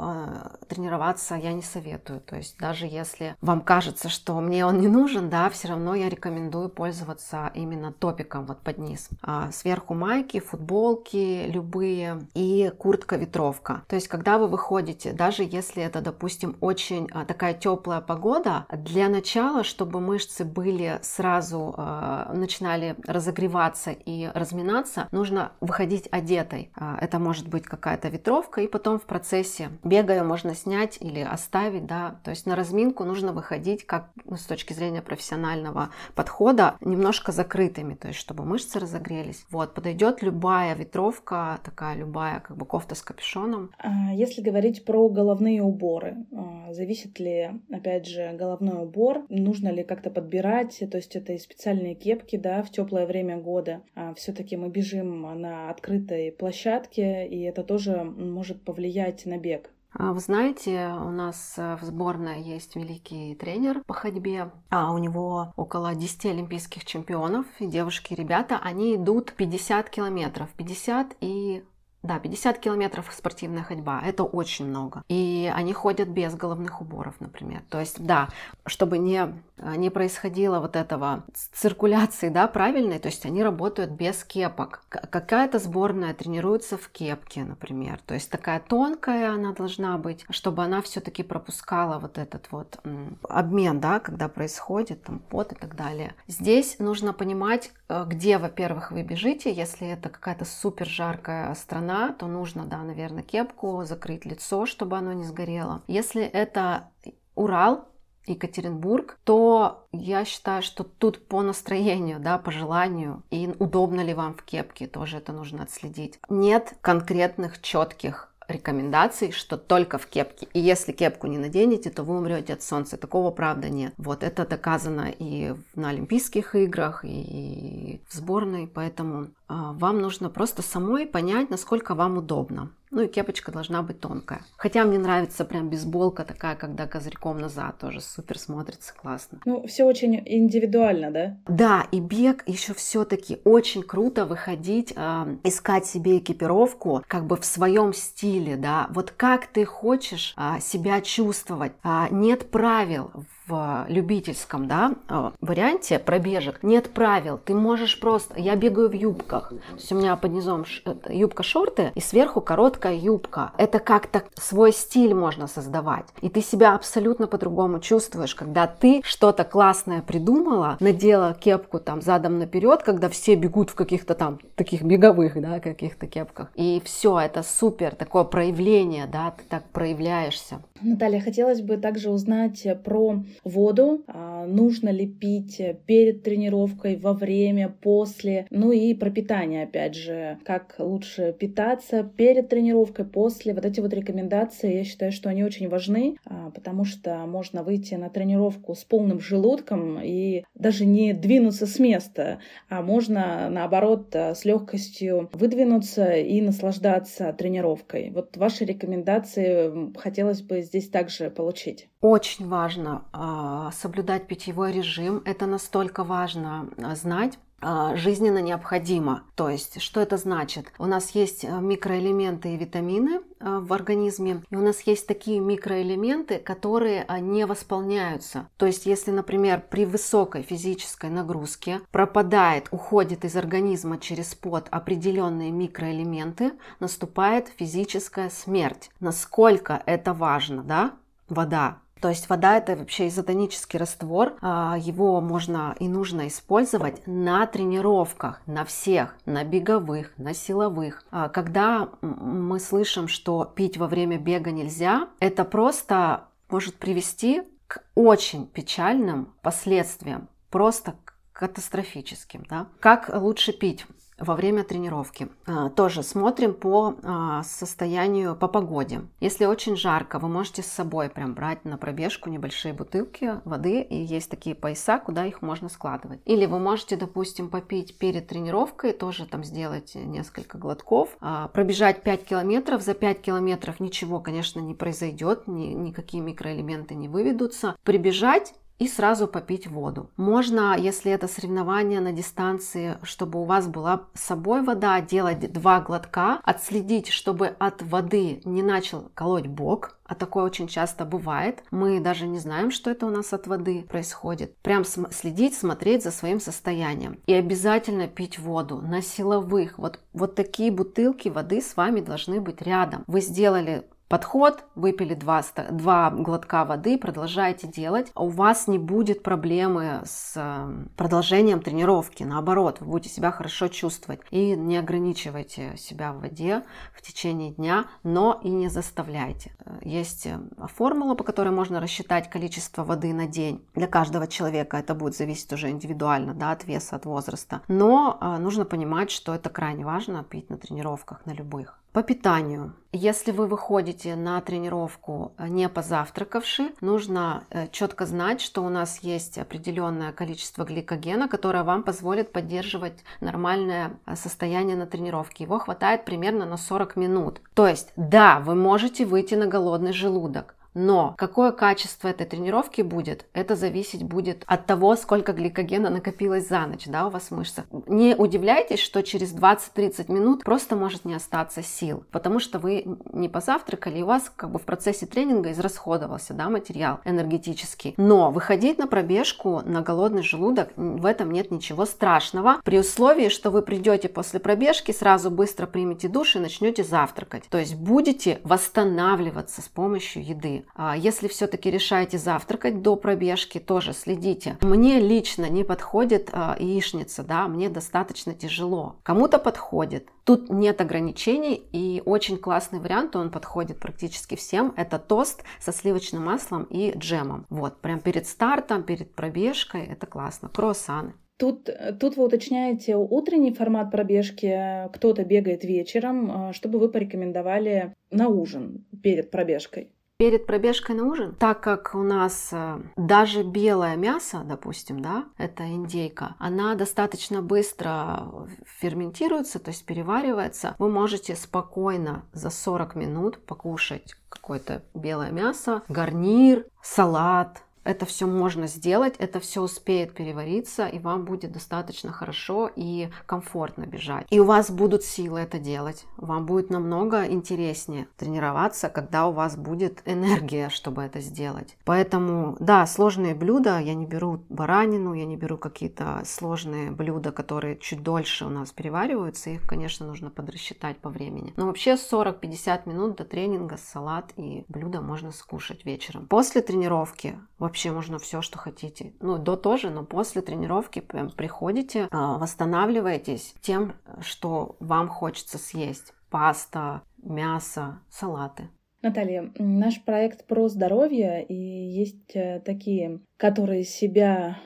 тренироваться 0.68 1.36
я 1.36 1.54
не 1.54 1.62
советую. 1.62 2.22
То 2.22 2.38
есть 2.38 2.58
даже 2.58 2.86
если 2.86 3.36
вам 3.42 3.62
кажется, 3.62 4.10
что 4.10 4.40
мне 4.40 4.66
он 4.66 4.80
не 4.80 4.88
нужен, 4.88 5.30
да, 5.30 5.50
все 5.50 5.70
равно 5.70 5.96
я 5.96 6.10
рекомендую 6.10 6.70
пользоваться 6.70 7.52
именно 7.54 7.92
топиком 7.92 8.46
вот 8.46 8.62
под 8.62 8.78
низ. 8.78 9.10
А 9.22 9.52
сверху 9.52 9.94
майки, 9.94 10.40
футболки 10.40 11.48
любые 11.48 12.28
и 12.34 12.72
куртка-ветровка. 12.78 13.84
То 13.88 13.96
есть 13.96 14.08
когда 14.08 14.38
вы 14.38 14.48
выходите, 14.48 15.12
даже 15.12 15.44
если 15.44 15.84
это 15.84 16.02
допустим, 16.06 16.56
очень 16.62 17.10
а, 17.12 17.26
такая 17.26 17.54
теплая 17.54 18.00
погода, 18.00 18.66
для 18.72 19.10
начала, 19.10 19.64
чтобы 19.64 20.00
мышцы 20.00 20.46
были 20.46 21.00
сразу, 21.02 21.74
а, 21.78 22.32
начинали 22.34 22.96
разогреваться 23.06 23.92
и 23.92 24.30
разминаться, 24.34 25.08
нужно 25.12 25.52
выходить 25.60 26.08
одетой. 26.12 26.72
А, 26.76 26.98
это 27.02 27.20
может 27.20 27.48
быть 27.48 27.64
какая-то 27.64 28.08
ветровка, 28.10 28.62
и 28.62 28.68
потом 28.68 29.00
в 29.00 29.04
процессе 29.04 29.72
бега 29.84 30.14
ее 30.14 30.24
можно 30.24 30.54
снять 30.56 30.98
или 31.02 31.20
оставить, 31.20 31.88
да, 31.88 32.20
то 32.24 32.30
есть 32.30 32.46
на 32.46 32.56
разминку 32.56 33.04
нужно 33.04 33.34
выходить 33.34 33.86
как 33.86 34.12
ну, 34.26 34.38
с 34.38 34.46
точки 34.46 34.74
зрения 34.74 35.02
профессионального 35.02 35.90
подхода 36.14 36.76
немножко 36.82 37.32
закрытыми, 37.32 37.96
то 37.96 38.10
есть 38.10 38.20
чтобы 38.20 38.46
мышцы 38.46 38.80
разогрелись. 38.80 39.44
Вот, 39.50 39.74
подойдет 39.74 40.22
любая 40.22 40.76
ветровка, 40.76 41.60
такая 41.64 41.96
любая 41.96 42.42
как 42.42 42.56
бы 42.56 42.66
кофта 42.66 42.94
с 42.94 43.02
капюшоном. 43.02 43.72
Если 44.14 44.42
говорить 44.42 44.86
про 44.86 45.10
головные 45.10 45.64
уборы, 45.64 45.95
уборы. 45.96 46.26
А, 46.34 46.74
зависит 46.74 47.20
ли, 47.20 47.52
опять 47.72 48.06
же, 48.06 48.32
головной 48.34 48.84
убор, 48.84 49.26
нужно 49.30 49.70
ли 49.70 49.84
как-то 49.84 50.10
подбирать, 50.10 50.84
то 50.92 50.98
есть 50.98 51.16
это 51.16 51.34
и 51.34 51.38
специальные 51.38 51.96
кепки, 51.96 52.38
да, 52.38 52.64
в 52.64 52.70
теплое 52.70 53.06
время 53.06 53.38
года. 53.38 53.82
А 53.96 54.14
Все-таки 54.14 54.58
мы 54.58 54.70
бежим 54.70 55.22
на 55.42 55.70
открытой 55.70 56.32
площадке, 56.32 57.28
и 57.28 57.42
это 57.42 57.64
тоже 57.64 58.04
может 58.04 58.62
повлиять 58.62 59.26
на 59.26 59.38
бег. 59.38 59.72
А 59.98 60.12
вы 60.12 60.20
знаете, 60.20 60.90
у 60.90 61.10
нас 61.10 61.54
в 61.56 61.80
сборной 61.82 62.42
есть 62.42 62.76
великий 62.76 63.34
тренер 63.36 63.82
по 63.88 63.94
ходьбе, 63.94 64.52
а 64.70 64.94
у 64.94 64.98
него 64.98 65.54
около 65.56 65.96
10 65.96 66.26
олимпийских 66.26 66.84
чемпионов, 66.84 67.46
и 67.60 67.66
девушки 67.66 68.12
и 68.12 68.16
ребята, 68.18 68.60
они 68.62 68.96
идут 68.96 69.32
50 69.38 69.90
километров, 69.90 70.50
50 70.58 71.16
и 71.22 71.64
да, 72.06 72.20
50 72.20 72.60
километров 72.60 73.12
спортивная 73.16 73.64
ходьба, 73.64 74.02
это 74.06 74.24
очень 74.24 74.66
много. 74.68 75.04
И 75.10 75.52
они 75.54 75.74
ходят 75.74 76.08
без 76.08 76.36
головных 76.36 76.82
уборов, 76.82 77.16
например. 77.20 77.64
То 77.70 77.80
есть, 77.80 78.04
да, 78.04 78.30
чтобы 78.66 78.98
не, 78.98 79.34
не 79.58 79.90
происходило 79.90 80.60
вот 80.60 80.76
этого 80.76 81.24
циркуляции, 81.54 82.30
да, 82.30 82.48
правильной, 82.48 83.00
то 83.00 83.08
есть 83.08 83.26
они 83.26 83.44
работают 83.44 83.92
без 83.92 84.24
кепок. 84.24 84.84
Какая-то 84.90 85.60
сборная 85.60 86.14
тренируется 86.14 86.78
в 86.78 86.90
кепке, 86.90 87.44
например. 87.44 88.00
То 88.06 88.14
есть 88.14 88.30
такая 88.30 88.60
тонкая 88.60 89.32
она 89.32 89.54
должна 89.54 89.98
быть, 89.98 90.26
чтобы 90.30 90.64
она 90.64 90.82
все-таки 90.82 91.24
пропускала 91.24 92.00
вот 92.00 92.18
этот 92.18 92.52
вот 92.52 92.80
обмен, 93.28 93.80
да, 93.80 94.00
когда 94.00 94.28
происходит 94.28 95.04
там 95.04 95.20
пот 95.20 95.54
и 95.54 95.56
так 95.56 95.76
далее. 95.76 96.16
Здесь 96.28 96.78
нужно 96.80 97.14
понимать, 97.14 97.72
э, 97.90 98.04
где, 98.08 98.38
во-первых, 98.38 98.92
вы 98.92 99.04
бежите, 99.04 99.52
если 99.52 99.88
это 99.88 100.10
какая-то 100.10 100.46
супер 100.46 100.88
жаркая 100.88 101.54
страна, 101.56 101.95
вина, 101.96 102.14
то 102.14 102.28
нужно, 102.28 102.66
да, 102.66 102.84
наверное, 102.84 103.24
кепку, 103.24 103.84
закрыть 103.84 104.26
лицо, 104.26 104.66
чтобы 104.66 104.98
оно 104.98 105.14
не 105.14 105.24
сгорело. 105.24 105.82
Если 105.88 106.24
это 106.24 106.90
Урал, 107.36 107.86
Екатеринбург, 108.28 109.20
то 109.24 109.88
я 109.92 110.26
считаю, 110.26 110.64
что 110.64 110.84
тут 110.84 111.28
по 111.28 111.44
настроению, 111.44 112.20
да, 112.20 112.40
по 112.40 112.52
желанию, 112.52 113.22
и 113.30 113.54
удобно 113.60 114.02
ли 114.02 114.16
вам 114.16 114.34
в 114.34 114.42
кепке, 114.42 114.88
тоже 114.88 115.18
это 115.18 115.32
нужно 115.32 115.64
отследить. 115.64 116.20
Нет 116.28 116.74
конкретных 116.82 117.62
четких 117.62 118.36
рекомендаций, 118.48 119.32
что 119.32 119.58
только 119.58 119.98
в 119.98 120.08
кепке. 120.08 120.48
И 120.54 120.60
если 120.60 120.92
кепку 120.92 121.28
не 121.28 121.38
наденете, 121.38 121.90
то 121.90 122.04
вы 122.04 122.18
умрете 122.18 122.54
от 122.54 122.62
солнца. 122.62 122.98
Такого 122.98 123.32
правда 123.32 123.70
нет. 123.70 123.94
Вот 123.98 124.24
это 124.24 124.46
доказано 124.46 125.12
и 125.18 125.56
на 125.76 125.90
Олимпийских 125.90 126.56
играх, 126.56 127.04
и 127.04 128.02
в 128.08 128.14
сборной. 128.14 128.68
Поэтому 128.68 129.28
вам 129.48 130.02
нужно 130.02 130.30
просто 130.30 130.62
самой 130.62 131.06
понять, 131.06 131.50
насколько 131.50 131.96
вам 131.96 132.18
удобно. 132.18 132.72
Ну 132.96 133.02
и 133.02 133.08
кепочка 133.08 133.52
должна 133.52 133.82
быть 133.82 134.00
тонкая. 134.00 134.42
Хотя 134.56 134.86
мне 134.86 134.98
нравится 134.98 135.44
прям 135.44 135.70
бейсболка 135.70 136.24
такая, 136.24 136.56
когда 136.56 136.88
козырьком 136.88 137.40
назад 137.40 137.78
тоже 137.78 138.00
супер 138.00 138.40
смотрится 138.40 138.94
классно. 138.96 139.40
Ну, 139.44 139.68
все 139.68 139.84
очень 139.84 140.22
индивидуально, 140.26 141.12
да? 141.12 141.38
Да, 141.48 141.88
и 141.92 142.00
бег 142.00 142.48
еще 142.48 142.74
все-таки 142.74 143.40
очень 143.44 143.84
круто 143.84 144.26
выходить, 144.26 144.94
э, 144.96 145.38
искать 145.44 145.86
себе 145.86 146.20
экипировку 146.20 147.04
как 147.08 147.26
бы 147.26 147.36
в 147.36 147.44
своем 147.44 147.94
стиле, 147.94 148.56
да. 148.56 148.88
Вот 148.92 149.12
как 149.12 149.48
ты 149.48 149.66
хочешь 149.66 150.34
э, 150.38 150.62
себя 150.62 151.02
чувствовать. 151.02 151.74
Э, 151.84 152.06
нет 152.12 152.50
правил 152.50 153.12
в 153.48 153.86
любительском 153.90 154.68
да, 154.68 154.94
э, 155.08 155.32
варианте 155.42 156.00
пробежек 156.00 156.64
нет 156.64 156.90
правил. 156.90 157.40
Ты 157.44 157.54
можешь 157.54 158.00
просто... 158.00 158.40
Я 158.40 158.56
бегаю 158.56 158.90
в 158.90 158.94
юбках. 158.94 159.50
То 159.50 159.76
есть 159.76 159.92
у 159.92 159.96
меня 159.96 160.16
под 160.16 160.32
низом 160.32 160.66
юбка-шорты 161.08 161.92
и 161.94 162.02
сверху 162.02 162.42
короткая 162.42 162.96
юбка. 162.96 163.52
Это 163.58 163.80
как-то 163.80 164.24
свой 164.36 164.74
стиль 164.74 165.14
можно 165.14 165.48
создавать. 165.48 166.06
И 166.22 166.30
ты 166.30 166.42
себя 166.42 166.74
абсолютно 166.74 167.28
по-другому 167.28 167.80
чувствуешь, 167.80 168.36
когда 168.36 168.68
ты 168.68 169.02
что-то 169.04 169.44
классное 169.44 170.02
придумала, 170.02 170.78
надела 170.80 171.34
кепку 171.34 171.80
там 171.80 172.02
задом 172.02 172.40
наперед, 172.40 172.84
когда 172.84 173.10
все 173.10 173.36
бегут 173.36 173.70
в 173.70 173.76
каких-то 173.76 174.16
там 174.16 174.40
таких 174.56 174.82
беговых, 174.82 175.40
да, 175.40 175.60
каких-то 175.60 176.08
кепках. 176.08 176.52
И 176.56 176.82
все, 176.84 177.20
это 177.20 177.44
супер, 177.44 177.96
такое 177.96 178.24
проявление, 178.24 179.06
да, 179.06 179.32
ты 179.38 179.44
так 179.48 179.64
проявляешься. 179.70 180.62
Наталья, 180.82 181.22
хотелось 181.22 181.62
бы 181.62 181.78
также 181.78 182.10
узнать 182.10 182.68
про 182.84 183.24
воду, 183.44 184.04
а, 184.08 184.46
нужно 184.46 184.90
ли 184.90 185.08
пить 185.08 185.62
перед 185.86 186.24
тренировкой, 186.24 186.96
во 186.96 187.14
время, 187.14 187.70
после, 187.70 188.48
ну 188.50 188.72
и 188.72 188.94
про 188.94 189.10
питание, 189.10 189.64
опять 189.64 189.96
же, 189.96 190.38
как 190.44 190.76
лучше 190.80 191.36
питаться 191.38 192.04
перед 192.04 192.50
тренировкой, 192.50 193.06
после. 193.06 193.54
Вот 193.54 193.66
эти 193.66 193.80
вот 193.80 193.94
рекомендации, 193.94 194.78
я 194.78 194.84
считаю, 194.84 195.12
что 195.12 195.30
они 195.30 195.44
очень 195.44 195.70
важны, 195.70 196.18
а, 196.26 196.52
потому 196.52 196.86
что 196.86 197.26
можно 197.26 197.64
выйти 197.64 197.96
на 197.96 198.10
тренировку 198.10 198.76
с 198.76 198.84
полным 198.84 199.20
желудком 199.20 200.00
и 200.02 200.44
даже 200.54 200.86
не 200.86 201.14
двинуться 201.14 201.66
с 201.66 201.80
места, 201.80 202.40
а 202.70 202.82
можно, 202.82 203.50
наоборот, 203.50 204.14
с 204.14 204.46
легкостью 204.46 205.30
выдвинуться 205.34 206.14
и 206.14 206.42
наслаждаться 206.42 207.34
тренировкой. 207.34 208.12
Вот 208.12 208.38
ваши 208.38 208.66
рекомендации 208.66 209.92
хотелось 209.98 210.42
бы 210.42 210.62
здесь 210.62 210.90
также 210.90 211.30
получить. 211.30 211.90
Очень 212.08 212.48
важно 212.48 213.02
э, 213.14 213.72
соблюдать 213.76 214.28
питьевой 214.28 214.72
режим. 214.72 215.24
Это 215.26 215.48
настолько 215.48 216.04
важно 216.04 216.70
а, 216.78 216.96
знать, 216.96 217.40
а, 217.62 217.96
жизненно 217.96 218.38
необходимо. 218.44 219.24
То 219.34 219.50
есть, 219.50 219.82
что 219.82 220.02
это 220.02 220.18
значит? 220.18 220.72
У 220.78 220.86
нас 220.86 221.16
есть 221.16 221.44
микроэлементы 221.44 222.54
и 222.54 222.58
витамины 222.58 223.22
в 223.40 223.74
организме, 223.74 224.44
и 224.52 224.56
у 224.56 224.62
нас 224.62 224.82
есть 224.82 225.08
такие 225.08 225.40
микроэлементы, 225.40 226.38
которые 226.38 227.08
не 227.22 227.48
восполняются. 227.48 228.50
То 228.58 228.68
есть, 228.68 228.86
если, 228.86 229.10
например, 229.10 229.64
при 229.68 229.88
высокой 229.88 230.44
физической 230.44 231.10
нагрузке 231.10 231.82
пропадает, 231.90 232.68
уходит 232.70 233.26
из 233.26 233.36
организма 233.36 233.98
через 233.98 234.36
пот 234.36 234.68
определенные 234.70 235.50
микроэлементы, 235.50 236.52
наступает 236.80 237.48
физическая 237.58 238.30
смерть. 238.30 238.92
Насколько 239.00 239.82
это 239.88 240.14
важно, 240.14 240.62
да? 240.62 240.94
Вода 241.28 241.80
то 242.02 242.10
есть 242.10 242.30
вода 242.30 242.58
это 242.58 242.76
вообще 242.76 243.08
изотонический 243.08 243.80
раствор, 243.80 244.34
а, 244.42 244.78
его 244.78 245.22
можно 245.22 245.76
и 245.80 245.88
нужно 245.88 246.28
использовать 246.28 247.06
на 247.08 247.46
тренировках, 247.48 248.42
на 248.46 248.66
всех, 248.66 249.16
на 249.26 249.44
беговых, 249.44 250.12
на 250.18 250.34
силовых. 250.34 251.04
А, 251.10 251.30
когда 251.30 251.90
мы 252.02 252.60
слышим, 252.60 253.08
что 253.08 253.46
пить 253.46 253.78
во 253.78 253.88
время 253.88 254.18
бега 254.18 254.52
нельзя, 254.52 255.08
это 255.20 255.46
просто 255.46 256.26
может 256.50 256.76
привести 256.76 257.44
к 257.68 257.82
очень 257.96 258.46
печальным 258.46 259.34
последствиям, 259.42 260.28
просто 260.50 260.96
катастрофическим. 261.34 262.46
Да? 262.50 262.68
Как 262.80 263.10
лучше 263.14 263.52
пить? 263.52 263.86
Во 264.18 264.36
время 264.36 264.64
тренировки. 264.64 265.30
А, 265.46 265.70
тоже 265.70 266.04
смотрим 266.04 266.54
по 266.54 266.96
а, 267.04 267.44
состоянию, 267.44 268.36
по 268.36 268.48
погоде. 268.48 269.02
Если 269.20 269.46
очень 269.46 269.76
жарко, 269.76 270.20
вы 270.20 270.30
можете 270.30 270.62
с 270.62 270.68
собой 270.68 271.10
прям 271.10 271.34
брать 271.34 271.66
на 271.66 271.78
пробежку 271.78 272.30
небольшие 272.30 272.74
бутылки 272.74 273.42
воды, 273.46 273.82
и 273.82 273.96
есть 273.96 274.30
такие 274.30 274.56
пояса, 274.56 275.00
куда 275.00 275.26
их 275.26 275.42
можно 275.42 275.70
складывать. 275.70 276.22
Или 276.26 276.46
вы 276.46 276.60
можете, 276.60 276.96
допустим, 276.96 277.50
попить 277.50 277.98
перед 277.98 278.28
тренировкой, 278.28 278.94
тоже 278.94 279.26
там 279.26 279.44
сделать 279.44 279.96
несколько 279.96 280.58
глотков, 280.58 281.10
а, 281.20 281.50
пробежать 281.50 282.04
5 282.04 282.26
километров. 282.26 282.82
За 282.82 282.94
5 282.94 283.22
километров 283.22 283.80
ничего, 283.80 284.20
конечно, 284.20 284.60
не 284.60 284.74
произойдет, 284.74 285.48
ни, 285.48 285.68
никакие 285.68 286.24
микроэлементы 286.24 286.96
не 286.96 287.10
выведутся. 287.10 287.76
Прибежать 287.84 288.54
и 288.80 288.88
сразу 288.88 289.28
попить 289.28 289.68
воду. 289.68 290.10
Можно, 290.18 290.76
если 290.78 291.12
это 291.12 291.28
соревнование 291.28 292.02
на 292.02 292.12
дистанции, 292.12 292.98
чтобы 293.04 293.42
у 293.42 293.46
вас 293.46 293.68
была 293.68 294.08
с 294.14 294.22
собой 294.22 294.62
вода, 294.64 295.00
делать 295.02 295.52
два 295.52 295.80
глотка, 295.80 296.40
отследить, 296.44 297.10
чтобы 297.10 297.48
от 297.60 297.82
воды 297.82 298.42
не 298.46 298.64
начал 298.64 299.10
колоть 299.14 299.48
бок, 299.48 299.98
а 300.06 300.14
такое 300.14 300.44
очень 300.44 300.68
часто 300.68 301.04
бывает. 301.04 301.64
Мы 301.72 302.00
даже 302.00 302.28
не 302.28 302.38
знаем, 302.38 302.70
что 302.70 302.92
это 302.92 303.08
у 303.08 303.10
нас 303.10 303.34
от 303.34 303.48
воды 303.48 303.86
происходит. 303.90 304.56
Прям 304.58 304.84
следить, 304.84 305.56
смотреть 305.56 306.04
за 306.04 306.12
своим 306.12 306.40
состоянием. 306.40 307.20
И 307.26 307.34
обязательно 307.34 308.08
пить 308.08 308.38
воду 308.38 308.82
на 308.82 309.02
силовых. 309.02 309.80
Вот, 309.80 310.00
вот 310.14 310.36
такие 310.36 310.72
бутылки 310.72 311.30
воды 311.30 311.60
с 311.62 311.76
вами 311.76 312.02
должны 312.02 312.40
быть 312.40 312.62
рядом. 312.62 313.04
Вы 313.08 313.22
сделали 313.22 313.86
подход, 314.08 314.64
выпили 314.76 315.14
два, 315.14 315.44
два 315.72 316.12
глотка 316.12 316.66
воды, 316.66 316.98
продолжаете 316.98 317.68
делать, 317.68 318.12
у 318.16 318.30
вас 318.30 318.68
не 318.68 318.78
будет 318.78 319.24
проблемы 319.24 320.02
с 320.06 320.34
эм, 320.36 320.90
продолжением 320.96 321.62
тренировки. 321.62 322.24
Наоборот, 322.24 322.80
вы 322.80 322.88
будете 322.88 323.14
себя 323.14 323.32
хорошо 323.32 323.68
чувствовать. 323.68 324.22
И 324.32 324.56
не 324.56 324.78
ограничивайте 324.78 325.76
себя 325.78 326.14
в 326.14 326.22
воде 326.22 326.64
в 326.94 327.02
течение 327.02 327.52
дня, 327.52 327.86
но 328.04 328.40
и 328.44 328.50
не 328.50 328.70
заставляйте. 328.70 329.56
Есть 329.82 330.28
э, 330.28 330.40
формула, 330.74 331.16
по 331.16 331.24
которой 331.24 331.50
можно 331.50 331.80
рассчитать 331.80 332.30
количество 332.30 332.84
воды 332.84 333.14
на 333.14 333.28
день. 333.28 333.66
Для 333.74 333.88
каждого 333.88 334.28
человека 334.28 334.78
это 334.78 334.94
будет 334.94 335.16
зависеть 335.16 335.52
уже 335.54 335.70
индивидуально 335.70 336.34
да, 336.34 336.52
от 336.52 336.66
веса, 336.66 336.96
от 336.96 337.06
возраста. 337.06 337.62
Но 337.68 338.18
э, 338.22 338.38
нужно 338.38 338.66
понимать, 338.66 339.12
что 339.12 339.34
это 339.34 339.50
крайне 339.50 339.86
важно 339.86 340.24
пить 340.24 340.50
на 340.50 340.58
тренировках, 340.58 341.26
на 341.26 341.32
любых. 341.32 341.80
По 341.96 342.04
питанию. 342.04 342.74
Если 342.92 343.32
вы 343.32 343.48
выходите 343.48 344.18
на 344.18 344.42
тренировку 344.42 345.32
э, 345.38 345.48
не 345.48 345.70
позавтракавши, 345.70 346.74
нужно 346.82 347.46
э, 347.50 347.70
четко 347.72 348.06
знать, 348.06 348.42
что 348.42 348.66
у 348.66 348.70
нас 348.70 349.00
есть 349.00 349.38
определенное 349.38 350.12
количество 350.12 350.66
гликогена, 350.66 351.30
которое 351.30 351.64
вам 351.64 351.84
позволит 351.84 352.34
поддерживать 352.34 353.06
нормальное 353.22 353.94
э, 354.06 354.18
состояние 354.18 354.76
на 354.76 354.88
тренировке. 354.88 355.46
Его 355.46 355.58
хватает 355.58 356.04
примерно 356.04 356.46
на 356.46 356.58
40 356.58 356.98
минут. 356.98 357.40
То 357.54 357.66
есть, 357.66 357.94
да, 357.96 358.42
вы 358.42 358.56
можете 358.56 359.06
выйти 359.06 359.36
на 359.36 359.48
голодный 359.48 359.94
желудок, 359.94 360.56
но 360.76 361.16
какое 361.18 361.52
качество 361.52 362.10
этой 362.10 362.28
тренировки 362.28 362.82
будет, 362.82 363.26
это 363.34 363.56
зависеть 363.56 364.04
будет 364.04 364.44
от 364.46 364.66
того, 364.66 364.96
сколько 364.96 365.32
гликогена 365.34 365.90
накопилось 365.90 366.48
за 366.48 366.68
ночь 366.68 366.86
да, 366.86 367.08
у 367.08 367.10
вас 367.10 367.24
в 367.24 367.32
мышцах. 367.32 367.66
Не 367.88 368.14
удивляйтесь, 368.16 368.80
что 368.80 369.02
через 369.02 369.34
20-30 369.34 370.12
минут 370.12 370.44
просто 370.44 370.76
может 370.76 371.06
не 371.06 371.16
остаться 371.16 371.64
сил, 371.64 372.04
потому 372.12 372.40
что 372.40 372.60
вы 372.60 372.86
не 373.14 373.30
позавтракали, 373.30 374.00
и 374.00 374.04
у 374.04 374.08
вас 374.08 374.32
как 374.36 374.52
бы 374.52 374.60
в 374.60 374.64
процессе 374.64 375.06
тренинга 375.06 375.52
израсходовался 375.52 376.34
да, 376.34 376.50
материал 376.50 377.00
энергетический. 377.06 377.94
Но 377.98 378.30
выходить 378.30 378.78
на 378.78 378.88
пробежку 378.88 379.62
на 379.66 379.82
голодный 379.82 380.24
желудок, 380.24 380.70
в 380.76 381.06
этом 381.06 381.32
нет 381.32 381.52
ничего 381.52 381.86
страшного, 381.86 382.60
при 382.64 382.80
условии, 382.80 383.30
что 383.30 383.50
вы 383.50 383.62
придете 383.62 384.10
после 384.10 384.40
пробежки, 384.40 384.92
сразу 384.92 385.32
быстро 385.32 385.68
примете 385.68 386.10
душ 386.10 386.36
и 386.36 386.40
начнете 386.40 386.84
завтракать. 386.84 387.46
То 387.50 387.58
есть 387.58 387.76
будете 387.76 388.42
восстанавливаться 388.44 389.62
с 389.62 389.68
помощью 389.68 390.26
еды. 390.26 390.65
А 390.76 390.96
если 390.98 391.28
все-таки 391.28 391.70
решаете 391.70 392.18
завтракать 392.18 392.82
до 392.82 392.96
пробежки, 392.96 393.60
тоже 393.60 393.94
следите. 393.94 394.58
Мне 394.62 395.00
лично 395.00 395.50
не 395.50 395.64
подходит 395.64 396.30
а, 396.32 396.56
яичница, 396.60 397.24
да, 397.24 397.48
мне 397.48 397.70
достаточно 397.70 398.34
тяжело. 398.34 398.96
Кому-то 399.04 399.40
подходит. 399.40 400.10
Тут 400.24 400.50
нет 400.50 400.82
ограничений 400.82 401.62
и 401.72 402.02
очень 402.06 402.38
классный 402.38 402.80
вариант, 402.80 403.16
он 403.16 403.30
подходит 403.30 403.80
практически 403.80 404.36
всем. 404.36 404.74
Это 404.76 404.98
тост 404.98 405.44
со 405.60 405.72
сливочным 405.72 406.26
маслом 406.26 406.64
и 406.64 406.98
джемом. 406.98 407.46
Вот, 407.50 407.82
прям 407.82 408.00
перед 408.00 408.28
стартом, 408.28 408.84
перед 408.84 409.14
пробежкой, 409.14 409.86
это 409.86 410.08
классно. 410.08 410.50
Круассаны. 410.50 411.14
Тут, 411.38 411.70
тут 412.00 412.16
вы 412.16 412.26
уточняете 412.26 412.96
утренний 412.96 413.54
формат 413.54 413.92
пробежки, 413.92 414.88
кто-то 414.94 415.26
бегает 415.26 415.66
вечером, 415.66 416.32
а, 416.32 416.54
чтобы 416.54 416.80
вы 416.80 416.88
порекомендовали 416.88 417.94
на 418.10 418.30
ужин 418.30 418.86
перед 419.04 419.32
пробежкой. 419.32 419.90
Перед 420.18 420.46
пробежкой 420.46 420.96
на 420.96 421.06
ужин, 421.06 421.36
так 421.36 421.62
как 421.62 421.94
у 421.94 422.02
нас 422.02 422.50
э, 422.52 422.80
даже 422.96 423.44
белое 423.44 423.98
мясо, 423.98 424.44
допустим, 424.46 425.02
да, 425.02 425.26
это 425.38 425.68
индейка, 425.68 426.36
она 426.40 426.76
достаточно 426.76 427.42
быстро 427.42 428.48
ферментируется, 428.66 429.60
то 429.60 429.72
есть 429.72 429.86
переваривается, 429.86 430.76
вы 430.80 430.90
можете 430.90 431.36
спокойно 431.36 432.24
за 432.32 432.50
40 432.50 432.96
минут 432.96 433.46
покушать 433.46 434.16
какое-то 434.30 434.84
белое 434.94 435.32
мясо, 435.32 435.84
гарнир, 435.90 436.66
салат, 436.82 437.62
это 437.86 438.06
все 438.06 438.28
можно 438.28 438.68
сделать, 438.68 439.16
это 439.20 439.40
все 439.40 439.62
успеет 439.62 440.14
перевариться, 440.14 440.88
и 440.88 441.00
вам 441.00 441.24
будет 441.24 441.52
достаточно 441.54 442.12
хорошо 442.12 442.70
и 442.76 443.10
комфортно 443.26 443.86
бежать. 443.86 444.28
И 444.30 444.40
у 444.40 444.46
вас 444.46 444.70
будут 444.70 445.04
силы 445.04 445.40
это 445.40 445.60
делать. 445.60 446.06
Вам 446.18 446.46
будет 446.46 446.70
намного 446.70 447.26
интереснее 447.26 448.08
тренироваться, 448.18 448.90
когда 448.90 449.28
у 449.28 449.32
вас 449.32 449.56
будет 449.56 450.02
энергия, 450.06 450.70
чтобы 450.70 451.04
это 451.04 451.22
сделать. 451.22 451.78
Поэтому, 451.86 452.58
да, 452.60 452.86
сложные 452.88 453.36
блюда, 453.36 453.80
я 453.80 453.94
не 453.94 454.06
беру 454.06 454.42
баранину, 454.50 455.14
я 455.14 455.26
не 455.26 455.38
беру 455.38 455.58
какие-то 455.58 456.24
сложные 456.26 456.92
блюда, 456.92 457.32
которые 457.32 457.78
чуть 457.78 458.02
дольше 458.02 458.46
у 458.46 458.50
нас 458.50 458.72
перевариваются, 458.72 459.52
их, 459.52 459.62
конечно, 459.68 460.08
нужно 460.08 460.32
подрасчитать 460.32 460.98
по 460.98 461.10
времени. 461.10 461.54
Но 461.56 461.68
вообще 461.68 461.92
40-50 461.94 462.90
минут 462.90 463.18
до 463.18 463.26
тренинга 463.26 463.78
салат 463.78 464.34
и 464.38 464.66
блюдо 464.68 465.02
можно 465.02 465.32
скушать 465.32 465.86
вечером. 465.86 466.26
После 466.28 466.62
тренировки 466.62 467.38
вообще 467.60 467.75
вообще 467.76 467.92
можно 467.92 468.20
все, 468.20 468.42
что 468.42 468.58
хотите. 468.58 469.12
Ну, 469.20 469.38
до 469.38 469.58
тоже, 469.58 469.90
но 469.90 470.06
после 470.06 470.42
тренировки 470.42 471.02
прям 471.02 471.30
приходите, 471.30 472.08
а, 472.10 472.38
восстанавливаетесь 472.38 473.54
тем, 473.60 473.96
что 474.22 474.78
вам 474.80 475.10
хочется 475.10 475.58
съесть. 475.58 476.14
Паста, 476.30 477.02
мясо, 477.22 478.00
салаты. 478.10 478.70
Наталья, 479.02 479.52
наш 479.60 480.02
проект 480.06 480.48
про 480.48 480.70
здоровье, 480.70 481.46
и 481.46 481.54
есть 481.54 482.34
э, 482.34 482.62
такие, 482.62 483.20
которые 483.36 483.84
себя 483.84 484.58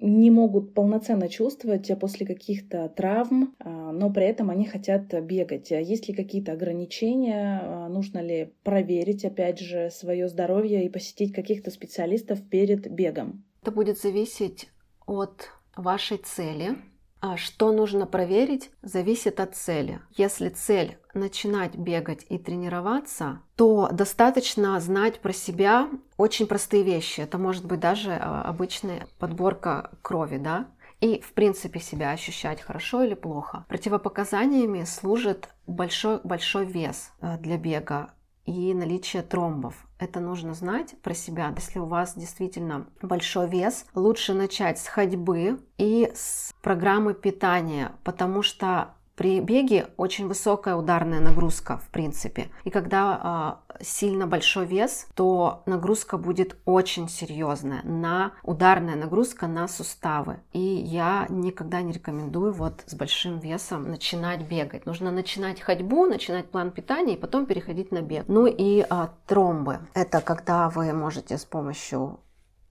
не 0.00 0.30
могут 0.30 0.74
полноценно 0.74 1.28
чувствовать 1.28 1.90
после 2.00 2.26
каких-то 2.26 2.88
травм, 2.88 3.54
а, 3.58 3.92
но 3.92 4.10
при 4.10 4.24
этом 4.26 4.50
они 4.50 4.64
хотят 4.64 5.12
бегать. 5.22 5.72
А 5.72 5.80
есть 5.80 6.08
ли 6.08 6.14
какие-то 6.14 6.52
ограничения? 6.52 7.60
А, 7.62 7.88
нужно 7.88 8.20
ли 8.20 8.52
проверить, 8.62 9.24
опять 9.24 9.58
же, 9.58 9.90
свое 9.90 10.28
здоровье 10.28 10.84
и 10.84 10.88
посетить 10.88 11.32
каких-то 11.32 11.70
специалистов 11.70 12.42
перед 12.48 12.90
бегом? 12.90 13.44
Это 13.62 13.70
будет 13.70 13.98
зависеть 13.98 14.68
от 15.06 15.50
вашей 15.76 16.18
цели, 16.18 16.76
а 17.20 17.36
что 17.36 17.72
нужно 17.72 18.06
проверить, 18.06 18.70
зависит 18.82 19.40
от 19.40 19.56
цели. 19.56 20.00
Если 20.16 20.50
цель 20.50 20.98
начинать 21.18 21.76
бегать 21.76 22.24
и 22.28 22.38
тренироваться, 22.38 23.42
то 23.56 23.88
достаточно 23.92 24.78
знать 24.80 25.20
про 25.20 25.32
себя 25.32 25.88
очень 26.16 26.46
простые 26.46 26.82
вещи. 26.82 27.20
Это 27.20 27.36
может 27.38 27.66
быть 27.66 27.80
даже 27.80 28.12
а, 28.12 28.42
обычная 28.42 29.06
подборка 29.18 29.90
крови, 30.02 30.38
да, 30.38 30.68
и, 31.00 31.20
в 31.20 31.32
принципе, 31.32 31.80
себя 31.80 32.10
ощущать 32.10 32.60
хорошо 32.60 33.04
или 33.04 33.14
плохо. 33.14 33.64
Противопоказаниями 33.68 34.84
служит 34.84 35.48
большой, 35.66 36.20
большой 36.24 36.64
вес 36.64 37.12
э, 37.20 37.38
для 37.38 37.56
бега 37.56 38.10
и 38.48 38.72
наличие 38.72 39.22
тромбов. 39.22 39.74
Это 39.98 40.20
нужно 40.20 40.54
знать 40.54 40.94
про 41.02 41.12
себя. 41.12 41.52
Если 41.54 41.78
у 41.78 41.84
вас 41.84 42.16
действительно 42.16 42.86
большой 43.02 43.46
вес, 43.48 43.84
лучше 43.94 44.32
начать 44.32 44.78
с 44.78 44.86
ходьбы 44.86 45.60
и 45.76 46.10
с 46.14 46.54
программы 46.62 47.14
питания, 47.14 47.92
потому 48.04 48.42
что 48.42 48.94
при 49.18 49.40
беге 49.40 49.88
очень 49.96 50.28
высокая 50.28 50.76
ударная 50.76 51.18
нагрузка, 51.18 51.78
в 51.78 51.88
принципе. 51.88 52.50
И 52.62 52.70
когда 52.70 53.58
э, 53.68 53.84
сильно 53.84 54.28
большой 54.28 54.64
вес, 54.64 55.08
то 55.16 55.64
нагрузка 55.66 56.18
будет 56.18 56.56
очень 56.64 57.08
серьезная. 57.08 57.82
На 57.82 58.34
ударная 58.44 58.94
нагрузка 58.94 59.48
на 59.48 59.66
суставы. 59.66 60.38
И 60.52 60.60
я 60.60 61.26
никогда 61.30 61.82
не 61.82 61.92
рекомендую 61.92 62.52
вот 62.52 62.84
с 62.86 62.94
большим 62.94 63.40
весом 63.40 63.90
начинать 63.90 64.42
бегать. 64.42 64.86
Нужно 64.86 65.10
начинать 65.10 65.60
ходьбу, 65.60 66.06
начинать 66.06 66.48
план 66.48 66.70
питания 66.70 67.14
и 67.14 67.20
потом 67.20 67.46
переходить 67.46 67.90
на 67.90 68.02
бег. 68.02 68.26
Ну 68.28 68.46
и 68.46 68.86
э, 68.88 69.08
тромбы. 69.26 69.80
Это 69.94 70.20
когда 70.20 70.68
вы 70.68 70.92
можете 70.92 71.38
с 71.38 71.44
помощью, 71.44 72.20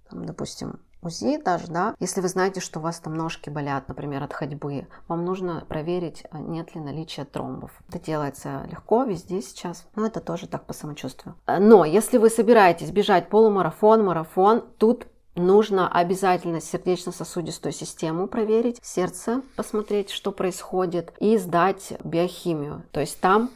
там, 0.09 0.25
допустим, 0.25 0.79
УЗИ 1.01 1.41
даже, 1.43 1.67
да, 1.67 1.95
если 1.99 2.21
вы 2.21 2.27
знаете, 2.27 2.59
что 2.59 2.79
у 2.79 2.81
вас 2.81 2.99
там 2.99 3.15
ножки 3.15 3.49
болят, 3.49 3.87
например, 3.87 4.23
от 4.23 4.33
ходьбы, 4.33 4.87
вам 5.07 5.25
нужно 5.25 5.65
проверить, 5.67 6.23
а 6.31 6.39
нет 6.39 6.75
ли 6.75 6.81
наличия 6.81 7.25
тромбов. 7.25 7.71
Это 7.89 7.99
делается 7.99 8.67
легко 8.69 9.03
везде 9.03 9.41
сейчас, 9.41 9.85
но 9.95 10.05
это 10.05 10.19
тоже 10.19 10.47
так 10.47 10.65
по 10.65 10.73
самочувствию. 10.73 11.35
Но 11.47 11.85
если 11.85 12.17
вы 12.17 12.29
собираетесь 12.29 12.91
бежать 12.91 13.29
полумарафон, 13.29 14.03
марафон, 14.03 14.63
тут 14.77 15.07
Нужно 15.37 15.87
обязательно 15.87 16.59
сердечно-сосудистую 16.59 17.71
систему 17.71 18.27
проверить, 18.27 18.79
сердце 18.81 19.43
посмотреть, 19.55 20.09
что 20.09 20.31
происходит, 20.31 21.13
и 21.19 21.37
сдать 21.37 21.93
биохимию. 22.03 22.81
То 22.91 23.01
есть 23.01 23.21
там 23.21 23.51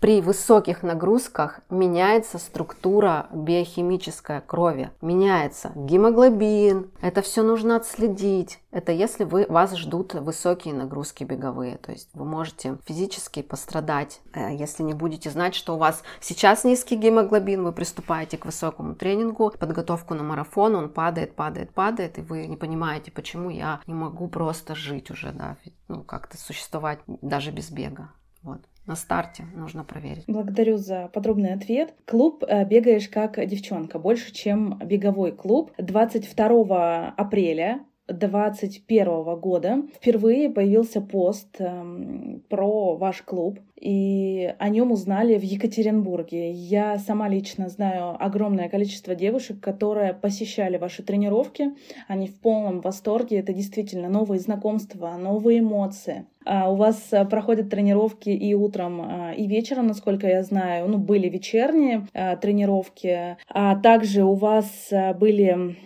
при 0.00 0.20
высоких 0.20 0.82
нагрузках 0.82 1.60
меняется 1.70 2.38
структура 2.38 3.28
биохимическая 3.32 4.40
крови, 4.40 4.90
меняется 5.00 5.72
гемоглобин. 5.74 6.90
Это 7.00 7.22
все 7.22 7.42
нужно 7.42 7.76
отследить. 7.76 8.60
Это 8.70 8.92
если 8.92 9.24
вы, 9.24 9.46
вас 9.48 9.74
ждут 9.74 10.14
высокие 10.14 10.74
нагрузки 10.74 11.24
беговые. 11.24 11.78
То 11.78 11.92
есть 11.92 12.10
вы 12.12 12.26
можете 12.26 12.76
физически 12.84 13.40
пострадать, 13.40 14.20
э, 14.34 14.54
если 14.54 14.82
не 14.82 14.92
будете 14.92 15.30
знать, 15.30 15.54
что 15.54 15.74
у 15.74 15.78
вас 15.78 16.02
сейчас 16.20 16.64
низкий 16.64 16.96
гемоглобин, 16.96 17.64
вы 17.64 17.72
приступаете 17.72 18.36
к 18.36 18.44
высокому 18.44 18.94
тренингу, 18.94 19.52
подготовку 19.58 20.14
на 20.14 20.22
марафон, 20.22 20.74
он 20.74 20.90
падает, 20.90 21.34
падает, 21.34 21.70
падает, 21.70 22.18
и 22.18 22.22
вы 22.22 22.46
не 22.46 22.56
понимаете, 22.56 23.10
почему 23.10 23.48
я 23.48 23.80
не 23.86 23.94
могу 23.94 24.28
просто 24.28 24.74
жить 24.74 25.10
уже, 25.10 25.32
да, 25.32 25.56
ну, 25.88 26.02
как-то 26.02 26.36
существовать 26.36 26.98
даже 27.06 27.50
без 27.50 27.70
бега. 27.70 28.10
Вот 28.42 28.60
на 28.86 28.96
старте 28.96 29.44
нужно 29.54 29.84
проверить. 29.84 30.24
Благодарю 30.26 30.76
за 30.76 31.08
подробный 31.08 31.52
ответ. 31.52 31.94
Клуб 32.04 32.44
э, 32.46 32.64
«Бегаешь 32.64 33.08
как 33.08 33.44
девчонка» 33.46 33.98
больше, 33.98 34.32
чем 34.32 34.78
беговой 34.78 35.32
клуб. 35.32 35.72
22 35.78 37.14
апреля 37.16 37.84
2021 38.08 39.36
года 39.40 39.82
впервые 39.94 40.50
появился 40.50 41.00
пост 41.00 41.56
э, 41.58 42.38
про 42.48 42.96
ваш 42.96 43.22
клуб, 43.22 43.58
и 43.80 44.54
о 44.58 44.68
нем 44.70 44.90
узнали 44.90 45.38
в 45.38 45.42
Екатеринбурге. 45.42 46.50
Я 46.50 46.98
сама 46.98 47.28
лично 47.28 47.68
знаю 47.68 48.16
огромное 48.18 48.68
количество 48.68 49.14
девушек, 49.14 49.60
которые 49.60 50.14
посещали 50.14 50.78
ваши 50.78 51.02
тренировки. 51.02 51.74
Они 52.08 52.26
в 52.26 52.40
полном 52.40 52.80
восторге. 52.80 53.38
Это 53.38 53.52
действительно 53.52 54.08
новые 54.08 54.40
знакомства, 54.40 55.16
новые 55.18 55.58
эмоции. 55.60 56.26
А 56.46 56.70
у 56.70 56.76
вас 56.76 57.08
э, 57.12 57.24
проходят 57.26 57.68
тренировки 57.68 58.30
и 58.30 58.54
утром, 58.54 59.02
э, 59.02 59.34
и 59.36 59.46
вечером, 59.46 59.88
насколько 59.88 60.26
я 60.26 60.42
знаю. 60.42 60.88
Ну, 60.88 60.96
были 60.96 61.28
вечерние 61.28 62.06
э, 62.14 62.36
тренировки, 62.38 63.36
а 63.48 63.76
также 63.76 64.24
у 64.24 64.34
вас 64.34 64.90
были 65.18 65.76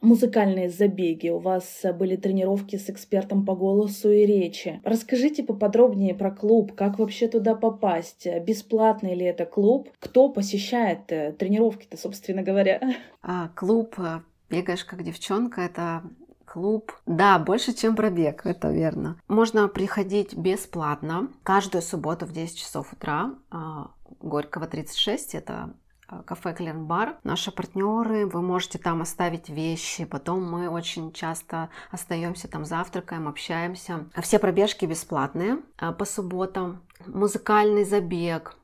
музыкальные 0.00 0.70
забеги, 0.70 1.28
у 1.28 1.38
вас 1.38 1.82
были 1.98 2.16
тренировки 2.16 2.76
с 2.76 2.88
экспертом 2.90 3.44
по 3.44 3.54
голосу 3.54 4.10
и 4.10 4.26
речи. 4.26 4.80
Расскажите 4.84 5.42
поподробнее 5.42 6.14
про 6.14 6.30
клуб, 6.30 6.74
как 6.74 6.98
вообще 6.98 7.28
туда 7.28 7.54
попасть, 7.54 8.26
бесплатный 8.46 9.14
ли 9.14 9.24
это 9.24 9.44
клуб, 9.44 9.90
кто 9.98 10.28
посещает 10.28 11.10
э, 11.12 11.32
тренировки-то, 11.32 11.96
собственно 11.96 12.42
говоря. 12.42 12.80
А, 13.22 13.48
клуб 13.48 13.96
э, 13.98 14.20
«Бегаешь 14.48 14.84
как 14.84 15.02
девчонка»— 15.02 15.60
это 15.62 16.02
клуб. 16.46 16.92
Да, 17.06 17.38
больше, 17.38 17.74
чем 17.74 17.94
пробег, 17.94 18.46
это 18.46 18.70
верно. 18.70 19.20
Можно 19.28 19.68
приходить 19.68 20.34
бесплатно 20.34 21.28
каждую 21.42 21.82
субботу 21.82 22.24
в 22.24 22.32
10 22.32 22.56
часов 22.56 22.92
утра. 22.94 23.34
А, 23.50 23.90
Горького 24.20 24.66
36, 24.66 25.34
это 25.34 25.74
Э, 25.89 25.89
кафе 26.26 26.54
Клен 26.54 26.86
Бар. 26.86 27.16
Наши 27.24 27.50
партнеры, 27.50 28.26
вы 28.26 28.42
можете 28.42 28.78
там 28.78 29.02
оставить 29.02 29.48
вещи, 29.48 30.04
потом 30.04 30.44
мы 30.44 30.68
очень 30.68 31.12
часто 31.12 31.70
остаемся 31.90 32.48
там, 32.48 32.64
завтракаем, 32.64 33.28
общаемся. 33.28 34.06
Все 34.22 34.38
пробежки 34.38 34.86
бесплатные 34.86 35.58
э, 35.78 35.92
по 35.92 36.04
субботам. 36.04 36.82
Музыкальный 37.06 37.84
забег, 37.84 38.56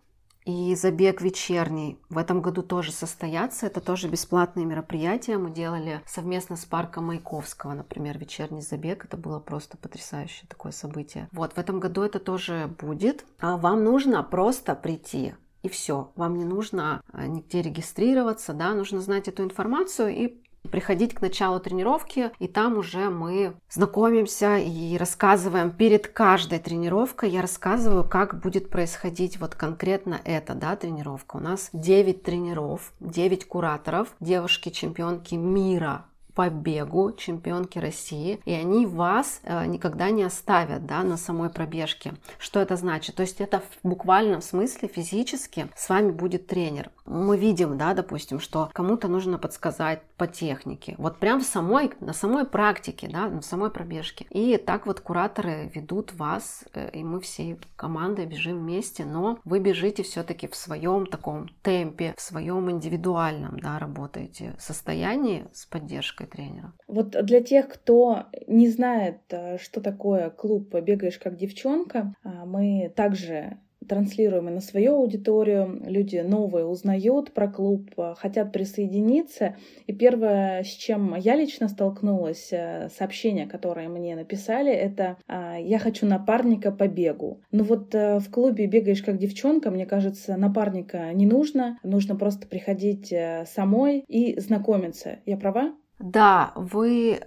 и 0.47 0.77
забег 0.77 1.23
вечерний 1.23 1.99
в 2.09 2.17
этом 2.17 2.41
году 2.41 2.63
тоже 2.63 2.93
состоятся. 2.93 3.67
Это 3.67 3.81
тоже 3.81 4.09
бесплатные 4.09 4.65
мероприятия. 4.65 5.39
Мы 5.39 5.51
делали 5.51 6.01
совместно 6.07 6.55
с 6.55 6.65
парком 6.65 7.07
Маяковского, 7.07 7.75
например, 7.75 8.17
вечерний 8.17 8.61
забег. 8.61 9.05
Это 9.05 9.17
было 9.17 9.41
просто 9.41 9.77
потрясающее 9.77 10.47
такое 10.49 10.71
событие. 10.71 11.29
Вот, 11.33 11.55
в 11.55 11.59
этом 11.59 11.81
году 11.81 12.03
это 12.03 12.21
тоже 12.21 12.71
будет. 12.79 13.25
А 13.41 13.57
вам 13.57 13.83
нужно 13.83 14.23
просто 14.23 14.77
прийти 14.77 15.35
и 15.67 15.69
все. 15.69 16.11
Вам 16.17 16.37
не 16.39 16.45
нужно 16.45 17.03
а, 17.13 17.27
нигде 17.27 17.63
регистрироваться, 17.63 18.53
да, 18.53 18.75
нужно 18.75 19.01
знать 19.01 19.29
эту 19.29 19.45
информацию 19.45 20.15
и 20.15 20.41
приходить 20.67 21.15
к 21.15 21.21
началу 21.21 21.61
тренировки, 21.61 22.33
и 22.39 22.49
там 22.49 22.79
уже 22.79 23.09
мы 23.09 23.55
знакомимся 23.71 24.59
и 24.59 24.97
рассказываем 24.97 25.71
перед 25.71 26.09
каждой 26.09 26.59
тренировкой, 26.59 27.31
я 27.31 27.41
рассказываю, 27.41 28.05
как 28.05 28.41
будет 28.41 28.69
происходить 28.69 29.39
вот 29.39 29.55
конкретно 29.55 30.21
эта 30.25 30.55
да, 30.55 30.77
тренировка. 30.77 31.37
У 31.37 31.41
нас 31.41 31.71
9 31.73 32.23
тренеров, 32.23 32.93
9 33.01 33.47
кураторов, 33.47 34.09
девушки-чемпионки 34.21 35.35
мира 35.37 36.05
по 36.37 36.51
бегу 36.51 37.13
чемпионки 37.13 37.79
России, 37.79 38.41
и 38.45 38.53
они 38.53 38.85
вас 38.85 39.41
э, 39.43 39.65
никогда 39.65 40.11
не 40.11 40.23
оставят 40.23 40.85
да, 40.85 41.03
на 41.03 41.17
самой 41.17 41.49
пробежке. 41.49 42.13
Что 42.39 42.61
это 42.61 42.77
значит? 42.77 43.17
То 43.17 43.23
есть 43.23 43.41
это 43.41 43.61
в 43.61 43.89
буквальном 43.89 44.43
смысле 44.43 44.87
физически 44.87 45.69
с 45.75 45.89
вами 45.89 46.11
будет 46.11 46.47
тренер. 46.47 46.91
Мы 47.07 47.39
видим, 47.39 47.79
да, 47.79 47.95
допустим, 47.95 48.39
что 48.39 48.69
кому-то 48.75 49.09
нужно 49.09 49.39
подсказать 49.39 50.03
по 50.19 50.27
технике. 50.27 50.95
Вот 50.99 51.17
прям 51.17 51.41
в 51.41 51.45
самой, 51.45 51.93
на 52.01 52.13
самой 52.13 52.45
практике, 52.45 53.09
да, 53.11 53.29
на 53.29 53.41
самой 53.41 53.71
пробежке. 53.71 54.27
И 54.29 54.59
так 54.59 54.87
вот 54.87 55.01
кураторы 55.01 55.71
ведут 55.75 56.13
вас, 56.13 56.65
э, 56.75 56.91
и 56.91 57.03
мы 57.03 57.21
всей 57.21 57.59
командой 57.77 58.27
бежим 58.27 58.59
вместе, 58.59 59.07
но 59.07 59.39
вы 59.47 59.59
бежите 59.59 60.03
все-таки 60.03 60.49
в 60.49 60.55
своем 60.55 61.07
таком 61.07 61.49
темпе, 61.63 62.13
в 62.15 62.21
своем 62.21 62.71
индивидуальном, 62.71 63.59
да, 63.59 63.79
работаете 63.79 64.55
состоянии 64.59 65.47
с 65.55 65.65
поддержкой 65.65 66.26
поддержкой 66.27 66.31
тренера. 66.31 66.73
Вот 66.87 67.11
для 67.25 67.41
тех, 67.41 67.69
кто 67.69 68.25
не 68.47 68.69
знает, 68.69 69.21
э, 69.31 69.59
что 69.59 69.81
такое 69.81 70.31
клуб 70.31 70.75
«Бегаешь 70.81 71.19
как 71.19 71.37
девчонка», 71.37 72.15
а, 72.23 72.45
мы 72.45 72.93
также 72.95 73.59
транслируем 73.89 74.49
и 74.49 74.53
на 74.53 74.61
свою 74.61 74.97
аудиторию. 74.97 75.81
Люди 75.87 76.17
новые 76.17 76.65
узнают 76.65 77.33
про 77.33 77.47
клуб, 77.47 77.91
э, 77.97 78.15
хотят 78.17 78.51
присоединиться. 78.51 79.55
И 79.87 79.93
первое, 79.93 80.65
с 80.65 80.69
чем 80.69 81.15
я 81.15 81.37
лично 81.37 81.69
столкнулась, 81.69 82.49
э, 82.51 82.89
сообщение, 82.97 83.47
которое 83.47 83.89
мне 83.89 84.17
написали, 84.17 84.73
это 84.73 85.19
«Я 85.29 85.79
хочу 85.79 86.07
напарника 86.07 86.73
по 86.73 86.89
бегу». 86.89 87.43
Ну 87.53 87.63
вот 87.63 87.95
в 87.95 88.25
клубе 88.33 88.67
«Бегаешь 88.67 89.03
как 89.03 89.19
девчонка», 89.19 89.71
мне 89.71 89.87
кажется, 89.87 90.37
напарника 90.37 91.13
не 91.13 91.27
нужно. 91.27 91.79
Нужно 91.85 92.17
просто 92.17 92.49
приходить 92.49 93.15
самой 93.47 94.01
и 94.09 94.39
знакомиться. 94.41 95.21
Я 95.27 95.37
права? 95.37 95.75
Да, 95.99 96.53
вы 96.55 97.21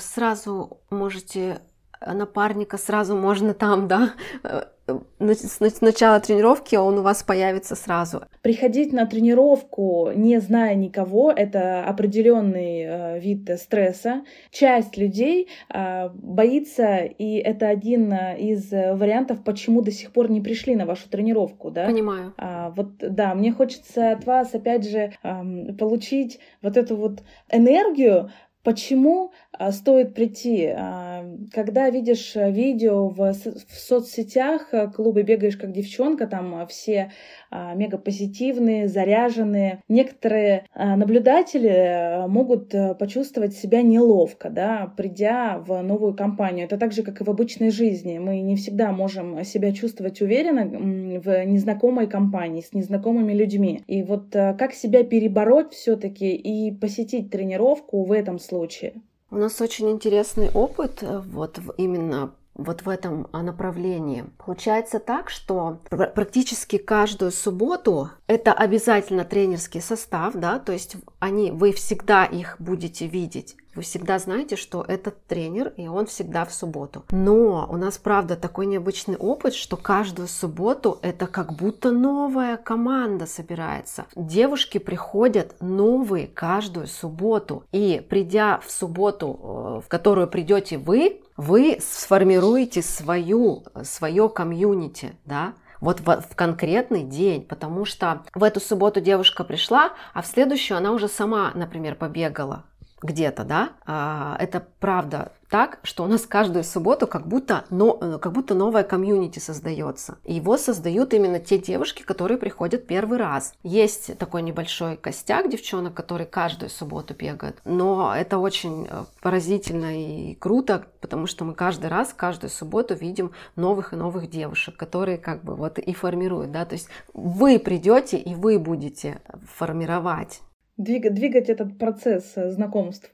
сразу 0.00 0.80
можете 0.90 1.60
напарника 2.00 2.78
сразу 2.78 3.16
можно 3.16 3.54
там, 3.54 3.88
да, 3.88 4.14
э, 4.42 4.64
с 4.88 5.80
начала 5.80 6.20
тренировки 6.20 6.76
он 6.76 6.98
у 6.98 7.02
вас 7.02 7.22
появится 7.22 7.74
сразу. 7.74 8.22
Приходить 8.42 8.92
на 8.92 9.06
тренировку, 9.06 10.10
не 10.14 10.40
зная 10.40 10.74
никого, 10.74 11.32
это 11.32 11.84
определенный 11.84 12.82
э, 12.82 13.20
вид 13.20 13.50
стресса. 13.60 14.24
Часть 14.50 14.96
людей 14.96 15.48
э, 15.72 16.08
боится, 16.14 16.98
и 16.98 17.36
это 17.36 17.68
один 17.68 18.12
из 18.12 18.70
вариантов, 18.70 19.44
почему 19.44 19.82
до 19.82 19.90
сих 19.90 20.12
пор 20.12 20.30
не 20.30 20.40
пришли 20.40 20.76
на 20.76 20.86
вашу 20.86 21.08
тренировку, 21.08 21.70
да? 21.70 21.86
Понимаю. 21.86 22.34
А, 22.36 22.70
вот, 22.70 22.98
да, 22.98 23.34
мне 23.34 23.52
хочется 23.52 24.12
от 24.12 24.24
вас, 24.26 24.54
опять 24.54 24.88
же, 24.88 25.12
э, 25.22 25.72
получить 25.78 26.40
вот 26.62 26.76
эту 26.76 26.96
вот 26.96 27.22
энергию, 27.50 28.30
Почему 28.68 29.32
а, 29.52 29.72
стоит 29.72 30.12
прийти? 30.12 30.66
А, 30.66 31.24
когда 31.54 31.88
видишь 31.88 32.36
э, 32.36 32.50
видео 32.50 33.08
в, 33.08 33.32
соцсетях 33.32 34.74
э, 34.74 34.90
клубы 34.90 35.22
«Бегаешь 35.22 35.56
как 35.56 35.72
девчонка», 35.72 36.26
там 36.26 36.66
все 36.66 37.10
а, 37.50 37.74
мега 37.74 37.98
позитивные, 37.98 38.88
заряженные. 38.88 39.82
Некоторые 39.88 40.66
наблюдатели 40.74 41.68
э, 41.68 42.26
могут 42.26 42.74
почувствовать 42.98 43.54
себя 43.54 43.82
неловко, 43.82 44.50
да, 44.50 44.92
придя 44.96 45.58
в 45.58 45.82
новую 45.82 46.14
компанию. 46.14 46.66
Это 46.66 46.78
так 46.78 46.92
же, 46.92 47.02
как 47.02 47.20
и 47.20 47.24
в 47.24 47.30
обычной 47.30 47.70
жизни. 47.70 48.18
Мы 48.18 48.40
не 48.40 48.56
всегда 48.56 48.92
можем 48.92 49.44
себя 49.44 49.72
чувствовать 49.72 50.20
уверенно 50.20 50.64
в 50.66 51.44
незнакомой 51.44 52.06
компании, 52.06 52.62
с 52.62 52.72
незнакомыми 52.72 53.32
людьми. 53.32 53.82
И 53.86 54.02
вот 54.02 54.26
как 54.32 54.72
себя 54.74 55.04
перебороть 55.04 55.72
все-таки 55.72 56.34
и 56.34 56.72
посетить 56.72 57.30
тренировку 57.30 58.04
в 58.04 58.12
этом 58.12 58.38
случае? 58.38 58.94
У 59.30 59.36
нас 59.36 59.60
очень 59.60 59.90
интересный 59.90 60.48
опыт 60.54 61.02
э, 61.02 61.20
вот 61.30 61.58
именно 61.76 62.32
вот 62.58 62.82
в 62.82 62.88
этом 62.88 63.28
а, 63.32 63.42
направлении. 63.42 64.24
Получается 64.36 64.98
так, 64.98 65.30
что 65.30 65.80
практически 65.88 66.76
каждую 66.76 67.30
субботу 67.30 68.10
это 68.26 68.52
обязательно 68.52 69.24
тренерский 69.24 69.80
состав, 69.80 70.34
да, 70.34 70.58
то 70.58 70.72
есть 70.72 70.96
они, 71.20 71.50
вы 71.52 71.72
всегда 71.72 72.24
их 72.24 72.56
будете 72.58 73.06
видеть. 73.06 73.56
Вы 73.78 73.82
всегда 73.82 74.18
знаете, 74.18 74.56
что 74.56 74.84
этот 74.88 75.24
тренер, 75.28 75.72
и 75.76 75.86
он 75.86 76.06
всегда 76.06 76.44
в 76.44 76.52
субботу. 76.52 77.04
Но 77.12 77.64
у 77.70 77.76
нас, 77.76 77.96
правда, 77.96 78.34
такой 78.34 78.66
необычный 78.66 79.14
опыт, 79.14 79.54
что 79.54 79.76
каждую 79.76 80.26
субботу 80.26 80.98
это 81.00 81.28
как 81.28 81.52
будто 81.52 81.92
новая 81.92 82.56
команда 82.56 83.26
собирается. 83.26 84.06
Девушки 84.16 84.78
приходят 84.78 85.54
новые 85.60 86.26
каждую 86.26 86.88
субботу. 86.88 87.62
И 87.70 88.04
придя 88.10 88.58
в 88.66 88.72
субботу, 88.72 89.28
э, 89.28 89.86
в 89.86 89.88
которую 89.88 90.26
придете 90.26 90.76
вы, 90.76 91.20
вы 91.36 91.78
сформируете 91.80 92.82
свою, 92.82 93.62
свое 93.84 94.28
комьюнити, 94.28 95.14
да, 95.24 95.52
вот 95.80 96.00
в, 96.00 96.20
в 96.20 96.34
конкретный 96.34 97.04
день, 97.04 97.42
потому 97.42 97.84
что 97.84 98.22
в 98.34 98.42
эту 98.42 98.58
субботу 98.58 99.00
девушка 99.00 99.44
пришла, 99.44 99.92
а 100.14 100.22
в 100.22 100.26
следующую 100.26 100.78
она 100.78 100.90
уже 100.90 101.06
сама, 101.06 101.52
например, 101.54 101.94
побегала 101.94 102.64
где-то, 103.02 103.44
да, 103.44 103.70
а, 103.86 104.36
это 104.38 104.66
правда 104.80 105.32
так, 105.48 105.78
что 105.82 106.04
у 106.04 106.06
нас 106.06 106.26
каждую 106.26 106.62
субботу 106.62 107.06
как 107.06 107.26
будто, 107.26 107.64
но, 107.70 107.94
как 108.18 108.32
будто 108.32 108.54
новая 108.54 108.82
комьюнити 108.82 109.38
создается. 109.38 110.18
И 110.24 110.34
его 110.34 110.58
создают 110.58 111.14
именно 111.14 111.38
те 111.38 111.58
девушки, 111.58 112.02
которые 112.02 112.38
приходят 112.38 112.86
первый 112.86 113.18
раз. 113.18 113.54
Есть 113.62 114.18
такой 114.18 114.42
небольшой 114.42 114.96
костяк 114.96 115.48
девчонок, 115.48 115.94
которые 115.94 116.26
каждую 116.26 116.70
субботу 116.70 117.14
бегают. 117.14 117.56
Но 117.64 118.14
это 118.14 118.38
очень 118.38 118.86
э, 118.88 119.04
поразительно 119.22 119.98
и 119.98 120.34
круто, 120.34 120.84
потому 121.00 121.26
что 121.26 121.44
мы 121.44 121.54
каждый 121.54 121.88
раз, 121.88 122.12
каждую 122.14 122.50
субботу 122.50 122.94
видим 122.94 123.32
новых 123.56 123.92
и 123.92 123.96
новых 123.96 124.28
девушек, 124.28 124.76
которые 124.76 125.16
как 125.16 125.42
бы 125.42 125.54
вот 125.54 125.78
и 125.78 125.94
формируют, 125.94 126.52
да, 126.52 126.64
то 126.64 126.74
есть 126.74 126.88
вы 127.14 127.58
придете 127.58 128.18
и 128.18 128.34
вы 128.34 128.58
будете 128.58 129.20
формировать 129.54 130.42
двигать, 130.78 131.14
двигать 131.14 131.50
этот 131.50 131.78
процесс 131.78 132.32
э, 132.36 132.50
знакомств. 132.50 133.10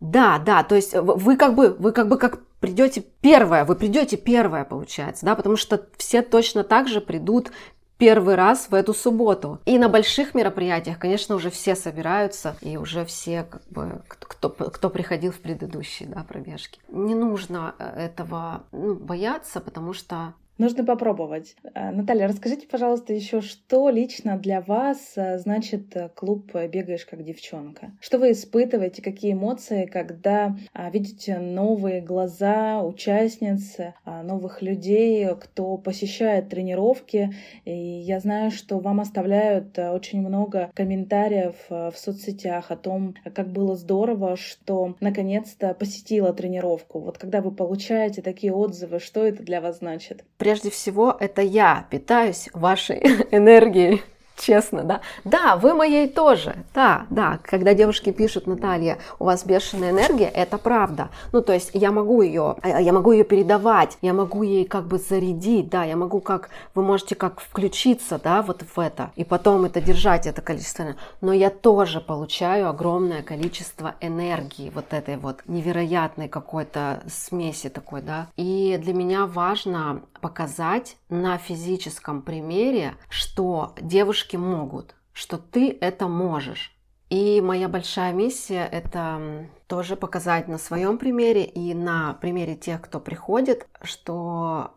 Да, 0.00 0.38
да, 0.38 0.64
то 0.64 0.74
есть 0.74 0.94
вы 0.94 1.36
как 1.36 1.54
бы, 1.54 1.70
вы 1.78 1.92
как 1.92 2.08
бы 2.08 2.18
как 2.18 2.44
придете 2.58 3.04
первое, 3.20 3.64
вы 3.64 3.76
придете 3.76 4.16
первое, 4.16 4.64
получается, 4.64 5.24
да, 5.24 5.36
потому 5.36 5.56
что 5.56 5.86
все 5.96 6.22
точно 6.22 6.64
так 6.64 6.88
же 6.88 7.00
придут 7.00 7.52
первый 7.98 8.34
раз 8.34 8.68
в 8.70 8.74
эту 8.74 8.92
субботу. 8.92 9.60
И 9.66 9.78
на 9.78 9.88
больших 9.88 10.34
мероприятиях, 10.34 10.98
конечно, 10.98 11.36
уже 11.36 11.50
все 11.50 11.76
собираются, 11.76 12.56
и 12.60 12.76
уже 12.76 13.04
все, 13.04 13.44
как 13.44 13.62
бы, 13.70 14.02
кто, 14.08 14.50
кто 14.50 14.90
приходил 14.90 15.32
в 15.32 15.38
предыдущие 15.38 16.08
да, 16.08 16.24
пробежки. 16.24 16.80
Не 16.88 17.14
нужно 17.14 17.74
э, 17.78 18.06
этого 18.06 18.64
ну, 18.72 18.94
бояться, 18.94 19.60
потому 19.60 19.92
что 19.92 20.34
Нужно 20.56 20.84
попробовать. 20.84 21.56
Э, 21.74 21.90
Наталья, 21.90 22.28
расскажите, 22.28 22.68
пожалуйста, 22.68 23.12
еще, 23.12 23.40
что 23.40 23.88
лично 23.88 24.38
для 24.38 24.60
вас 24.60 25.14
э, 25.16 25.38
значит 25.38 25.96
э, 25.96 26.10
клуб 26.14 26.52
«Бегаешь 26.54 27.04
как 27.04 27.24
девчонка»? 27.24 27.90
Что 28.00 28.18
вы 28.18 28.30
испытываете, 28.30 29.02
какие 29.02 29.32
эмоции, 29.32 29.86
когда 29.86 30.56
видите 30.92 31.38
новые 31.38 32.00
глаза 32.00 32.82
участниц, 32.82 33.78
новых 34.04 34.62
людей, 34.62 35.28
кто 35.40 35.76
посещает 35.76 36.50
тренировки? 36.50 37.34
И 37.64 37.72
я 37.72 38.20
знаю, 38.20 38.50
что 38.52 38.78
вам 38.78 39.00
оставляют 39.00 39.76
очень 39.78 40.20
много 40.20 40.70
комментариев 40.74 41.56
в 41.68 41.94
соцсетях 41.96 42.70
о 42.70 42.76
том, 42.76 43.14
как 43.34 43.50
было 43.50 43.74
здорово, 43.74 44.36
что 44.36 44.96
наконец-то 45.00 45.74
посетила 45.74 46.32
тренировку. 46.32 47.00
Вот 47.00 47.18
когда 47.18 47.40
вы 47.40 47.50
получаете 47.50 48.22
такие 48.22 48.52
отзывы, 48.52 49.00
что 49.00 49.24
это 49.24 49.42
для 49.42 49.60
вас 49.60 49.78
значит? 49.78 50.24
Прежде 50.44 50.68
всего 50.68 51.16
это 51.18 51.40
я 51.40 51.86
питаюсь 51.88 52.50
вашей 52.52 52.98
энергией 53.30 54.02
честно, 54.36 54.82
да. 54.82 55.00
Да, 55.24 55.56
вы 55.56 55.74
моей 55.74 56.08
тоже, 56.08 56.56
да, 56.74 57.06
да. 57.10 57.38
Когда 57.42 57.74
девушки 57.74 58.12
пишут, 58.12 58.46
Наталья, 58.46 58.98
у 59.18 59.24
вас 59.24 59.44
бешеная 59.44 59.90
энергия, 59.90 60.28
это 60.28 60.58
правда. 60.58 61.08
Ну, 61.32 61.42
то 61.42 61.52
есть 61.52 61.70
я 61.72 61.92
могу 61.92 62.22
ее, 62.22 62.56
э, 62.62 62.82
я 62.82 62.92
могу 62.92 63.12
ее 63.12 63.24
передавать, 63.24 63.96
я 64.02 64.12
могу 64.12 64.42
ей 64.42 64.64
как 64.64 64.86
бы 64.86 64.98
зарядить, 64.98 65.68
да, 65.70 65.84
я 65.84 65.96
могу 65.96 66.20
как, 66.20 66.50
вы 66.74 66.82
можете 66.82 67.14
как 67.14 67.40
включиться, 67.40 68.20
да, 68.22 68.42
вот 68.42 68.62
в 68.62 68.78
это, 68.78 69.10
и 69.16 69.24
потом 69.24 69.64
это 69.64 69.80
держать, 69.80 70.26
это 70.26 70.42
количество. 70.42 70.96
Но 71.20 71.32
я 71.32 71.50
тоже 71.50 72.00
получаю 72.00 72.68
огромное 72.68 73.22
количество 73.22 73.94
энергии, 74.00 74.70
вот 74.74 74.92
этой 74.92 75.16
вот 75.16 75.42
невероятной 75.46 76.28
какой-то 76.28 77.02
смеси 77.08 77.68
такой, 77.68 78.02
да. 78.02 78.26
И 78.36 78.78
для 78.82 78.92
меня 78.92 79.26
важно 79.26 80.02
показать 80.24 80.96
на 81.10 81.36
физическом 81.36 82.22
примере, 82.22 82.96
что 83.10 83.74
девушки 83.78 84.36
могут, 84.36 84.94
что 85.12 85.36
ты 85.36 85.76
это 85.78 86.08
можешь. 86.08 86.74
И 87.10 87.42
моя 87.42 87.68
большая 87.68 88.14
миссия— 88.14 88.66
это 88.72 89.50
тоже 89.66 89.96
показать 89.96 90.48
на 90.48 90.56
своем 90.56 90.96
примере 90.96 91.44
и 91.44 91.74
на 91.74 92.14
примере 92.14 92.56
тех, 92.56 92.80
кто 92.80 93.00
приходит, 93.00 93.68
что 93.82 94.70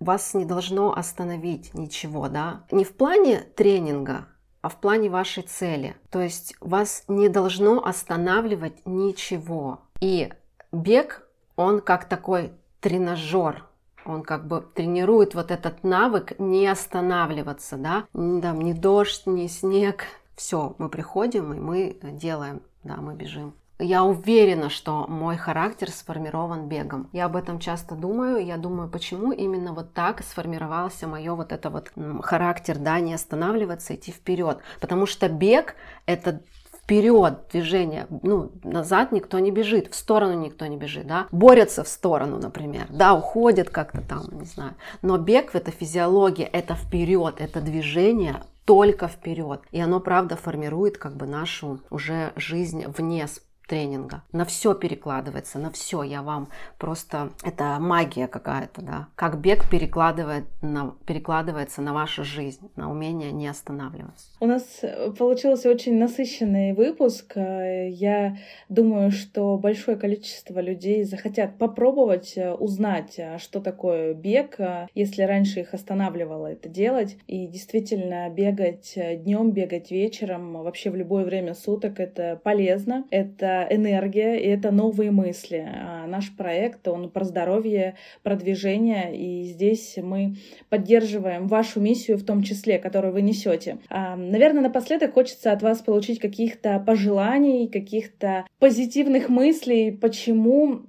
вас 0.00 0.34
не 0.34 0.44
должно 0.44 0.94
остановить 0.94 1.72
ничего, 1.72 2.28
да, 2.28 2.66
не 2.70 2.84
в 2.84 2.94
плане 2.94 3.40
тренинга, 3.56 4.26
а 4.60 4.68
в 4.68 4.76
плане 4.76 5.08
вашей 5.08 5.44
цели. 5.44 5.96
То 6.10 6.20
есть 6.20 6.54
вас 6.60 7.04
не 7.08 7.30
должно 7.30 7.82
останавливать 7.82 8.84
ничего. 8.84 9.80
И 10.02 10.30
бег, 10.72 11.26
он 11.56 11.80
как 11.80 12.06
такой 12.06 12.52
тренажер, 12.80 13.64
он 14.04 14.22
как 14.22 14.46
бы 14.46 14.64
тренирует 14.74 15.34
вот 15.34 15.50
этот 15.50 15.84
навык 15.84 16.38
не 16.38 16.66
останавливаться, 16.66 17.76
да, 17.76 18.04
там 18.12 18.60
ни 18.60 18.72
дождь, 18.72 19.22
ни 19.26 19.46
снег, 19.46 20.04
все, 20.36 20.74
мы 20.78 20.88
приходим 20.88 21.52
и 21.52 21.58
мы 21.58 21.98
делаем, 22.02 22.62
да, 22.82 22.96
мы 22.96 23.14
бежим. 23.14 23.54
Я 23.82 24.04
уверена, 24.04 24.68
что 24.68 25.06
мой 25.08 25.38
характер 25.38 25.90
сформирован 25.90 26.68
бегом. 26.68 27.08
Я 27.12 27.24
об 27.24 27.36
этом 27.36 27.58
часто 27.58 27.94
думаю. 27.94 28.44
Я 28.44 28.58
думаю, 28.58 28.90
почему 28.90 29.32
именно 29.32 29.72
вот 29.72 29.94
так 29.94 30.22
сформировался 30.22 31.06
мое 31.06 31.34
вот 31.34 31.50
это 31.50 31.70
вот 31.70 31.90
характер, 32.22 32.76
да, 32.78 33.00
не 33.00 33.14
останавливаться, 33.14 33.94
идти 33.94 34.12
вперед. 34.12 34.58
Потому 34.80 35.06
что 35.06 35.30
бег 35.30 35.76
это 36.04 36.42
вперед 36.90 37.34
движение, 37.52 38.08
ну, 38.22 38.50
назад 38.64 39.12
никто 39.12 39.38
не 39.38 39.52
бежит, 39.52 39.92
в 39.92 39.94
сторону 39.94 40.34
никто 40.34 40.66
не 40.66 40.76
бежит, 40.76 41.06
да, 41.06 41.28
борются 41.30 41.84
в 41.84 41.88
сторону, 41.88 42.38
например, 42.38 42.86
да, 42.90 43.14
уходят 43.14 43.70
как-то 43.70 44.00
там, 44.00 44.24
не 44.32 44.44
знаю, 44.44 44.74
но 45.00 45.16
бег 45.16 45.54
это 45.54 45.70
физиология, 45.70 46.46
это 46.46 46.74
вперед, 46.74 47.36
это 47.38 47.60
движение 47.60 48.42
только 48.64 49.06
вперед, 49.06 49.60
и 49.70 49.80
оно, 49.80 50.00
правда, 50.00 50.34
формирует 50.34 50.98
как 50.98 51.16
бы 51.16 51.26
нашу 51.26 51.78
уже 51.90 52.32
жизнь 52.34 52.84
вне 52.88 53.28
тренинга. 53.70 54.24
На 54.32 54.44
все 54.44 54.74
перекладывается, 54.74 55.60
на 55.60 55.70
все. 55.70 56.02
Я 56.02 56.22
вам 56.22 56.48
просто... 56.76 57.30
Это 57.44 57.78
магия 57.78 58.26
какая-то, 58.26 58.82
да. 58.82 59.08
Как 59.14 59.40
бег 59.40 59.70
перекладывает 59.70 60.44
на, 60.60 60.96
перекладывается 61.06 61.80
на 61.80 61.94
вашу 61.94 62.24
жизнь, 62.24 62.68
на 62.74 62.90
умение 62.90 63.30
не 63.30 63.46
останавливаться. 63.46 64.26
У 64.40 64.46
нас 64.46 64.80
э, 64.82 65.12
получился 65.16 65.70
очень 65.70 65.98
насыщенный 65.98 66.72
выпуск. 66.72 67.36
Э, 67.36 67.88
я 67.88 68.38
думаю, 68.68 69.12
что 69.12 69.56
большое 69.56 69.96
количество 69.96 70.58
людей 70.58 71.04
захотят 71.04 71.56
попробовать 71.56 72.36
э, 72.36 72.52
узнать, 72.52 73.20
что 73.38 73.60
такое 73.60 74.14
бег, 74.14 74.58
если 74.94 75.22
раньше 75.22 75.60
их 75.60 75.74
останавливало 75.74 76.48
это 76.48 76.68
делать. 76.68 77.16
И 77.28 77.46
действительно 77.46 78.28
бегать 78.30 78.98
днем, 79.22 79.52
бегать 79.52 79.92
вечером, 79.92 80.54
вообще 80.64 80.90
в 80.90 80.96
любое 80.96 81.24
время 81.24 81.54
суток 81.54 82.00
это 82.00 82.40
полезно. 82.42 83.04
Это 83.12 83.59
энергия, 83.68 84.36
и 84.36 84.48
это 84.48 84.70
новые 84.70 85.10
мысли. 85.10 85.66
А 85.68 86.06
наш 86.06 86.34
проект, 86.36 86.86
он 86.88 87.10
про 87.10 87.24
здоровье, 87.24 87.96
про 88.22 88.36
движение, 88.36 89.16
и 89.16 89.44
здесь 89.44 89.98
мы 90.02 90.36
поддерживаем 90.68 91.46
вашу 91.46 91.80
миссию 91.80 92.16
в 92.18 92.24
том 92.24 92.42
числе, 92.42 92.78
которую 92.78 93.12
вы 93.12 93.22
несете. 93.22 93.78
А, 93.88 94.16
наверное, 94.16 94.62
напоследок 94.62 95.14
хочется 95.14 95.52
от 95.52 95.62
вас 95.62 95.80
получить 95.80 96.18
каких-то 96.18 96.78
пожеланий, 96.80 97.68
каких-то 97.68 98.46
позитивных 98.58 99.28
мыслей, 99.28 99.90
почему 99.90 100.82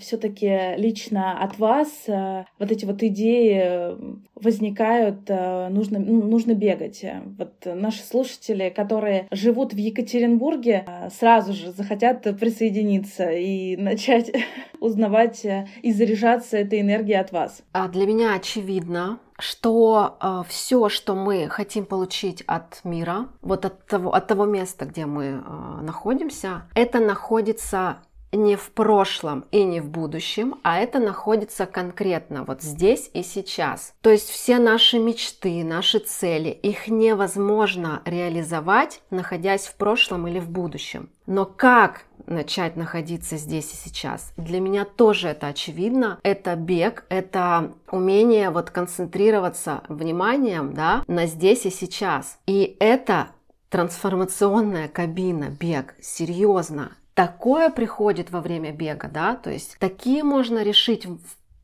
все-таки 0.00 0.76
лично 0.76 1.38
от 1.42 1.58
вас 1.58 1.88
э, 2.06 2.44
вот 2.58 2.70
эти 2.70 2.84
вот 2.84 3.02
идеи 3.02 3.96
возникают, 4.34 5.28
э, 5.28 5.68
нужно, 5.68 5.98
ну, 5.98 6.22
нужно 6.22 6.54
бегать. 6.54 7.04
Вот 7.38 7.52
наши 7.64 8.02
слушатели, 8.02 8.70
которые 8.70 9.28
живут 9.30 9.72
в 9.72 9.76
Екатеринбурге, 9.76 10.84
э, 10.86 11.10
сразу 11.10 11.52
же 11.52 11.72
захотят 11.72 12.22
присоединиться 12.38 13.30
и 13.30 13.76
начать 13.82 14.32
узнавать 14.80 15.46
и 15.82 15.92
заряжаться 15.92 16.58
этой 16.58 16.80
энергией 16.80 17.18
от 17.18 17.32
вас. 17.32 17.62
А 17.72 17.88
для 17.88 18.06
меня 18.06 18.34
очевидно, 18.34 19.20
что 19.38 20.16
э, 20.20 20.42
все, 20.48 20.88
что 20.88 21.14
мы 21.14 21.48
хотим 21.48 21.84
получить 21.84 22.42
от 22.46 22.80
мира, 22.84 23.28
вот 23.40 23.64
от 23.64 23.86
того, 23.86 24.14
от 24.14 24.26
того 24.26 24.44
места, 24.44 24.84
где 24.84 25.06
мы 25.06 25.24
э, 25.24 25.80
находимся, 25.82 26.62
это 26.74 27.00
находится 27.00 27.98
не 28.32 28.56
в 28.56 28.70
прошлом 28.70 29.44
и 29.50 29.62
не 29.64 29.80
в 29.80 29.88
будущем, 29.88 30.56
а 30.62 30.78
это 30.78 30.98
находится 30.98 31.66
конкретно 31.66 32.44
вот 32.44 32.62
здесь 32.62 33.10
и 33.12 33.22
сейчас. 33.22 33.94
То 34.00 34.10
есть 34.10 34.30
все 34.30 34.58
наши 34.58 34.98
мечты, 34.98 35.62
наши 35.64 35.98
цели, 35.98 36.48
их 36.48 36.88
невозможно 36.88 38.02
реализовать, 38.04 39.02
находясь 39.10 39.66
в 39.66 39.76
прошлом 39.76 40.26
или 40.26 40.38
в 40.38 40.48
будущем. 40.48 41.10
Но 41.26 41.44
как 41.44 42.04
начать 42.26 42.76
находиться 42.76 43.36
здесь 43.36 43.72
и 43.72 43.76
сейчас? 43.76 44.32
Для 44.36 44.60
меня 44.60 44.84
тоже 44.84 45.28
это 45.28 45.48
очевидно. 45.48 46.18
Это 46.22 46.56
бег, 46.56 47.04
это 47.08 47.72
умение 47.90 48.50
вот 48.50 48.70
концентрироваться 48.70 49.82
вниманием 49.88 50.74
да, 50.74 51.04
на 51.06 51.26
здесь 51.26 51.66
и 51.66 51.70
сейчас. 51.70 52.38
И 52.46 52.76
это 52.80 53.28
трансформационная 53.70 54.88
кабина, 54.88 55.48
бег, 55.48 55.94
серьезно 56.00 56.92
такое 57.14 57.70
приходит 57.70 58.30
во 58.30 58.40
время 58.40 58.72
бега, 58.72 59.08
да, 59.08 59.36
то 59.36 59.50
есть 59.50 59.76
такие 59.78 60.24
можно 60.24 60.62
решить 60.62 61.06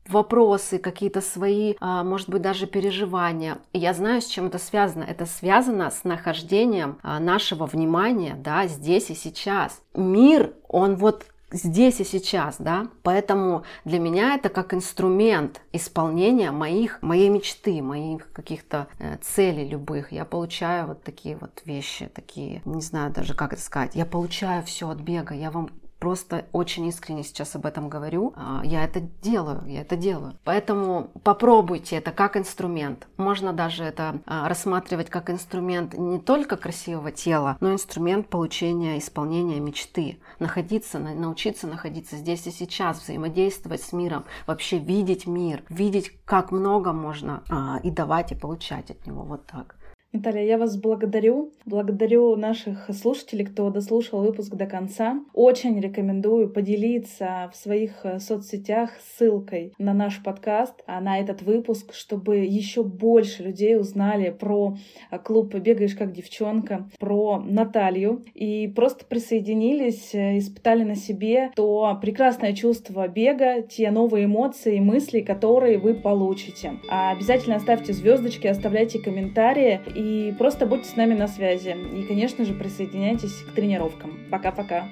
вопросы, 0.07 0.79
какие-то 0.79 1.21
свои, 1.21 1.75
а, 1.79 2.03
может 2.03 2.29
быть, 2.29 2.41
даже 2.41 2.65
переживания. 2.65 3.59
я 3.73 3.93
знаю, 3.93 4.21
с 4.21 4.25
чем 4.25 4.47
это 4.47 4.57
связано. 4.57 5.03
Это 5.03 5.25
связано 5.25 5.91
с 5.91 6.03
нахождением 6.03 6.97
а, 7.03 7.19
нашего 7.19 7.65
внимания, 7.65 8.35
да, 8.35 8.67
здесь 8.67 9.09
и 9.11 9.15
сейчас. 9.15 9.81
Мир, 9.93 10.53
он 10.67 10.95
вот 10.95 11.25
здесь 11.51 11.99
и 11.99 12.03
сейчас, 12.03 12.57
да, 12.59 12.87
поэтому 13.03 13.63
для 13.85 13.99
меня 13.99 14.35
это 14.35 14.49
как 14.49 14.73
инструмент 14.73 15.61
исполнения 15.71 16.51
моих, 16.51 17.01
моей 17.01 17.29
мечты, 17.29 17.81
моих 17.81 18.31
каких-то 18.31 18.87
э, 18.99 19.17
целей 19.21 19.67
любых. 19.67 20.11
Я 20.11 20.25
получаю 20.25 20.87
вот 20.87 21.03
такие 21.03 21.35
вот 21.37 21.61
вещи, 21.65 22.09
такие, 22.13 22.61
не 22.65 22.81
знаю 22.81 23.11
даже 23.11 23.33
как 23.33 23.53
это 23.53 23.61
сказать, 23.61 23.95
я 23.95 24.05
получаю 24.05 24.63
все 24.63 24.89
от 24.89 24.99
бега, 24.99 25.33
я 25.33 25.51
вам 25.51 25.69
просто 25.99 26.45
очень 26.51 26.85
искренне 26.87 27.23
сейчас 27.23 27.55
об 27.55 27.65
этом 27.65 27.89
говорю. 27.89 28.33
А, 28.35 28.61
я 28.63 28.83
это 28.83 29.01
делаю, 29.21 29.63
я 29.67 29.81
это 29.81 29.95
делаю. 29.95 30.37
Поэтому 30.43 31.11
попробуйте 31.23 31.97
это 31.97 32.11
как 32.11 32.37
инструмент. 32.37 33.07
Можно 33.17 33.53
даже 33.53 33.83
это 33.83 34.21
а, 34.25 34.47
рассматривать 34.47 35.09
как 35.09 35.29
инструмент 35.29 35.93
не 35.93 36.19
только 36.19 36.57
красивого 36.57 37.11
тела, 37.11 37.57
но 37.59 37.73
инструмент 37.73 38.29
получения, 38.29 38.97
исполнения 38.97 39.59
мечты. 39.59 40.19
Находиться, 40.39 40.99
научиться 40.99 41.67
находиться 41.67 42.15
здесь 42.15 42.47
и 42.47 42.51
сейчас, 42.51 43.01
взаимодействовать 43.01 43.81
с 43.81 43.93
миром, 43.93 44.25
вообще 44.47 44.79
видеть 44.79 45.27
мир, 45.27 45.63
видеть, 45.69 46.11
как 46.25 46.51
много 46.51 46.93
можно 46.93 47.43
а, 47.49 47.79
и 47.83 47.91
давать, 47.91 48.31
и 48.31 48.35
получать 48.35 48.89
от 48.91 49.05
него. 49.05 49.23
Вот 49.23 49.45
так. 49.45 49.75
Наталья, 50.11 50.43
я 50.43 50.57
вас 50.57 50.75
благодарю. 50.75 51.51
Благодарю 51.67 52.35
наших 52.35 52.89
слушателей, 52.91 53.45
кто 53.45 53.69
дослушал 53.69 54.23
выпуск 54.23 54.55
до 54.55 54.65
конца. 54.65 55.19
Очень 55.33 55.79
рекомендую 55.79 56.49
поделиться 56.49 57.51
в 57.53 57.55
своих 57.55 58.03
э, 58.03 58.19
соцсетях 58.19 58.89
ссылкой 58.99 59.71
на 59.77 59.93
наш 59.93 60.23
подкаст, 60.23 60.81
а 60.87 60.99
на 60.99 61.19
этот 61.19 61.43
выпуск, 61.43 61.93
чтобы 61.93 62.37
еще 62.37 62.81
больше 62.81 63.43
людей 63.43 63.77
узнали 63.77 64.31
про 64.31 64.75
э, 65.11 65.19
клуб 65.19 65.53
«Бегаешь 65.53 65.93
как 65.93 66.11
девчонка», 66.11 66.89
про 66.97 67.43
Наталью 67.45 68.25
и 68.33 68.67
просто 68.67 69.05
присоединились, 69.05 70.15
э, 70.15 70.39
испытали 70.39 70.81
на 70.81 70.95
себе 70.95 71.51
то 71.55 71.95
прекрасное 72.01 72.53
чувство 72.53 73.07
бега, 73.07 73.61
те 73.61 73.91
новые 73.91 74.25
эмоции 74.25 74.77
и 74.77 74.81
мысли, 74.81 75.19
которые 75.19 75.77
вы 75.77 75.93
получите. 75.93 76.79
А 76.89 77.11
обязательно 77.11 77.59
ставьте 77.59 77.93
звездочки, 77.93 78.47
оставляйте 78.47 78.97
комментарии 78.97 79.79
и 79.99 80.31
просто 80.31 80.65
будьте 80.65 80.87
с 80.87 80.95
нами 80.95 81.13
на 81.13 81.27
связи. 81.27 81.75
И, 81.93 82.03
конечно 82.03 82.45
же, 82.45 82.53
присоединяйтесь 82.53 83.43
к 83.43 83.51
тренировкам. 83.53 84.17
Пока-пока. 84.31 84.87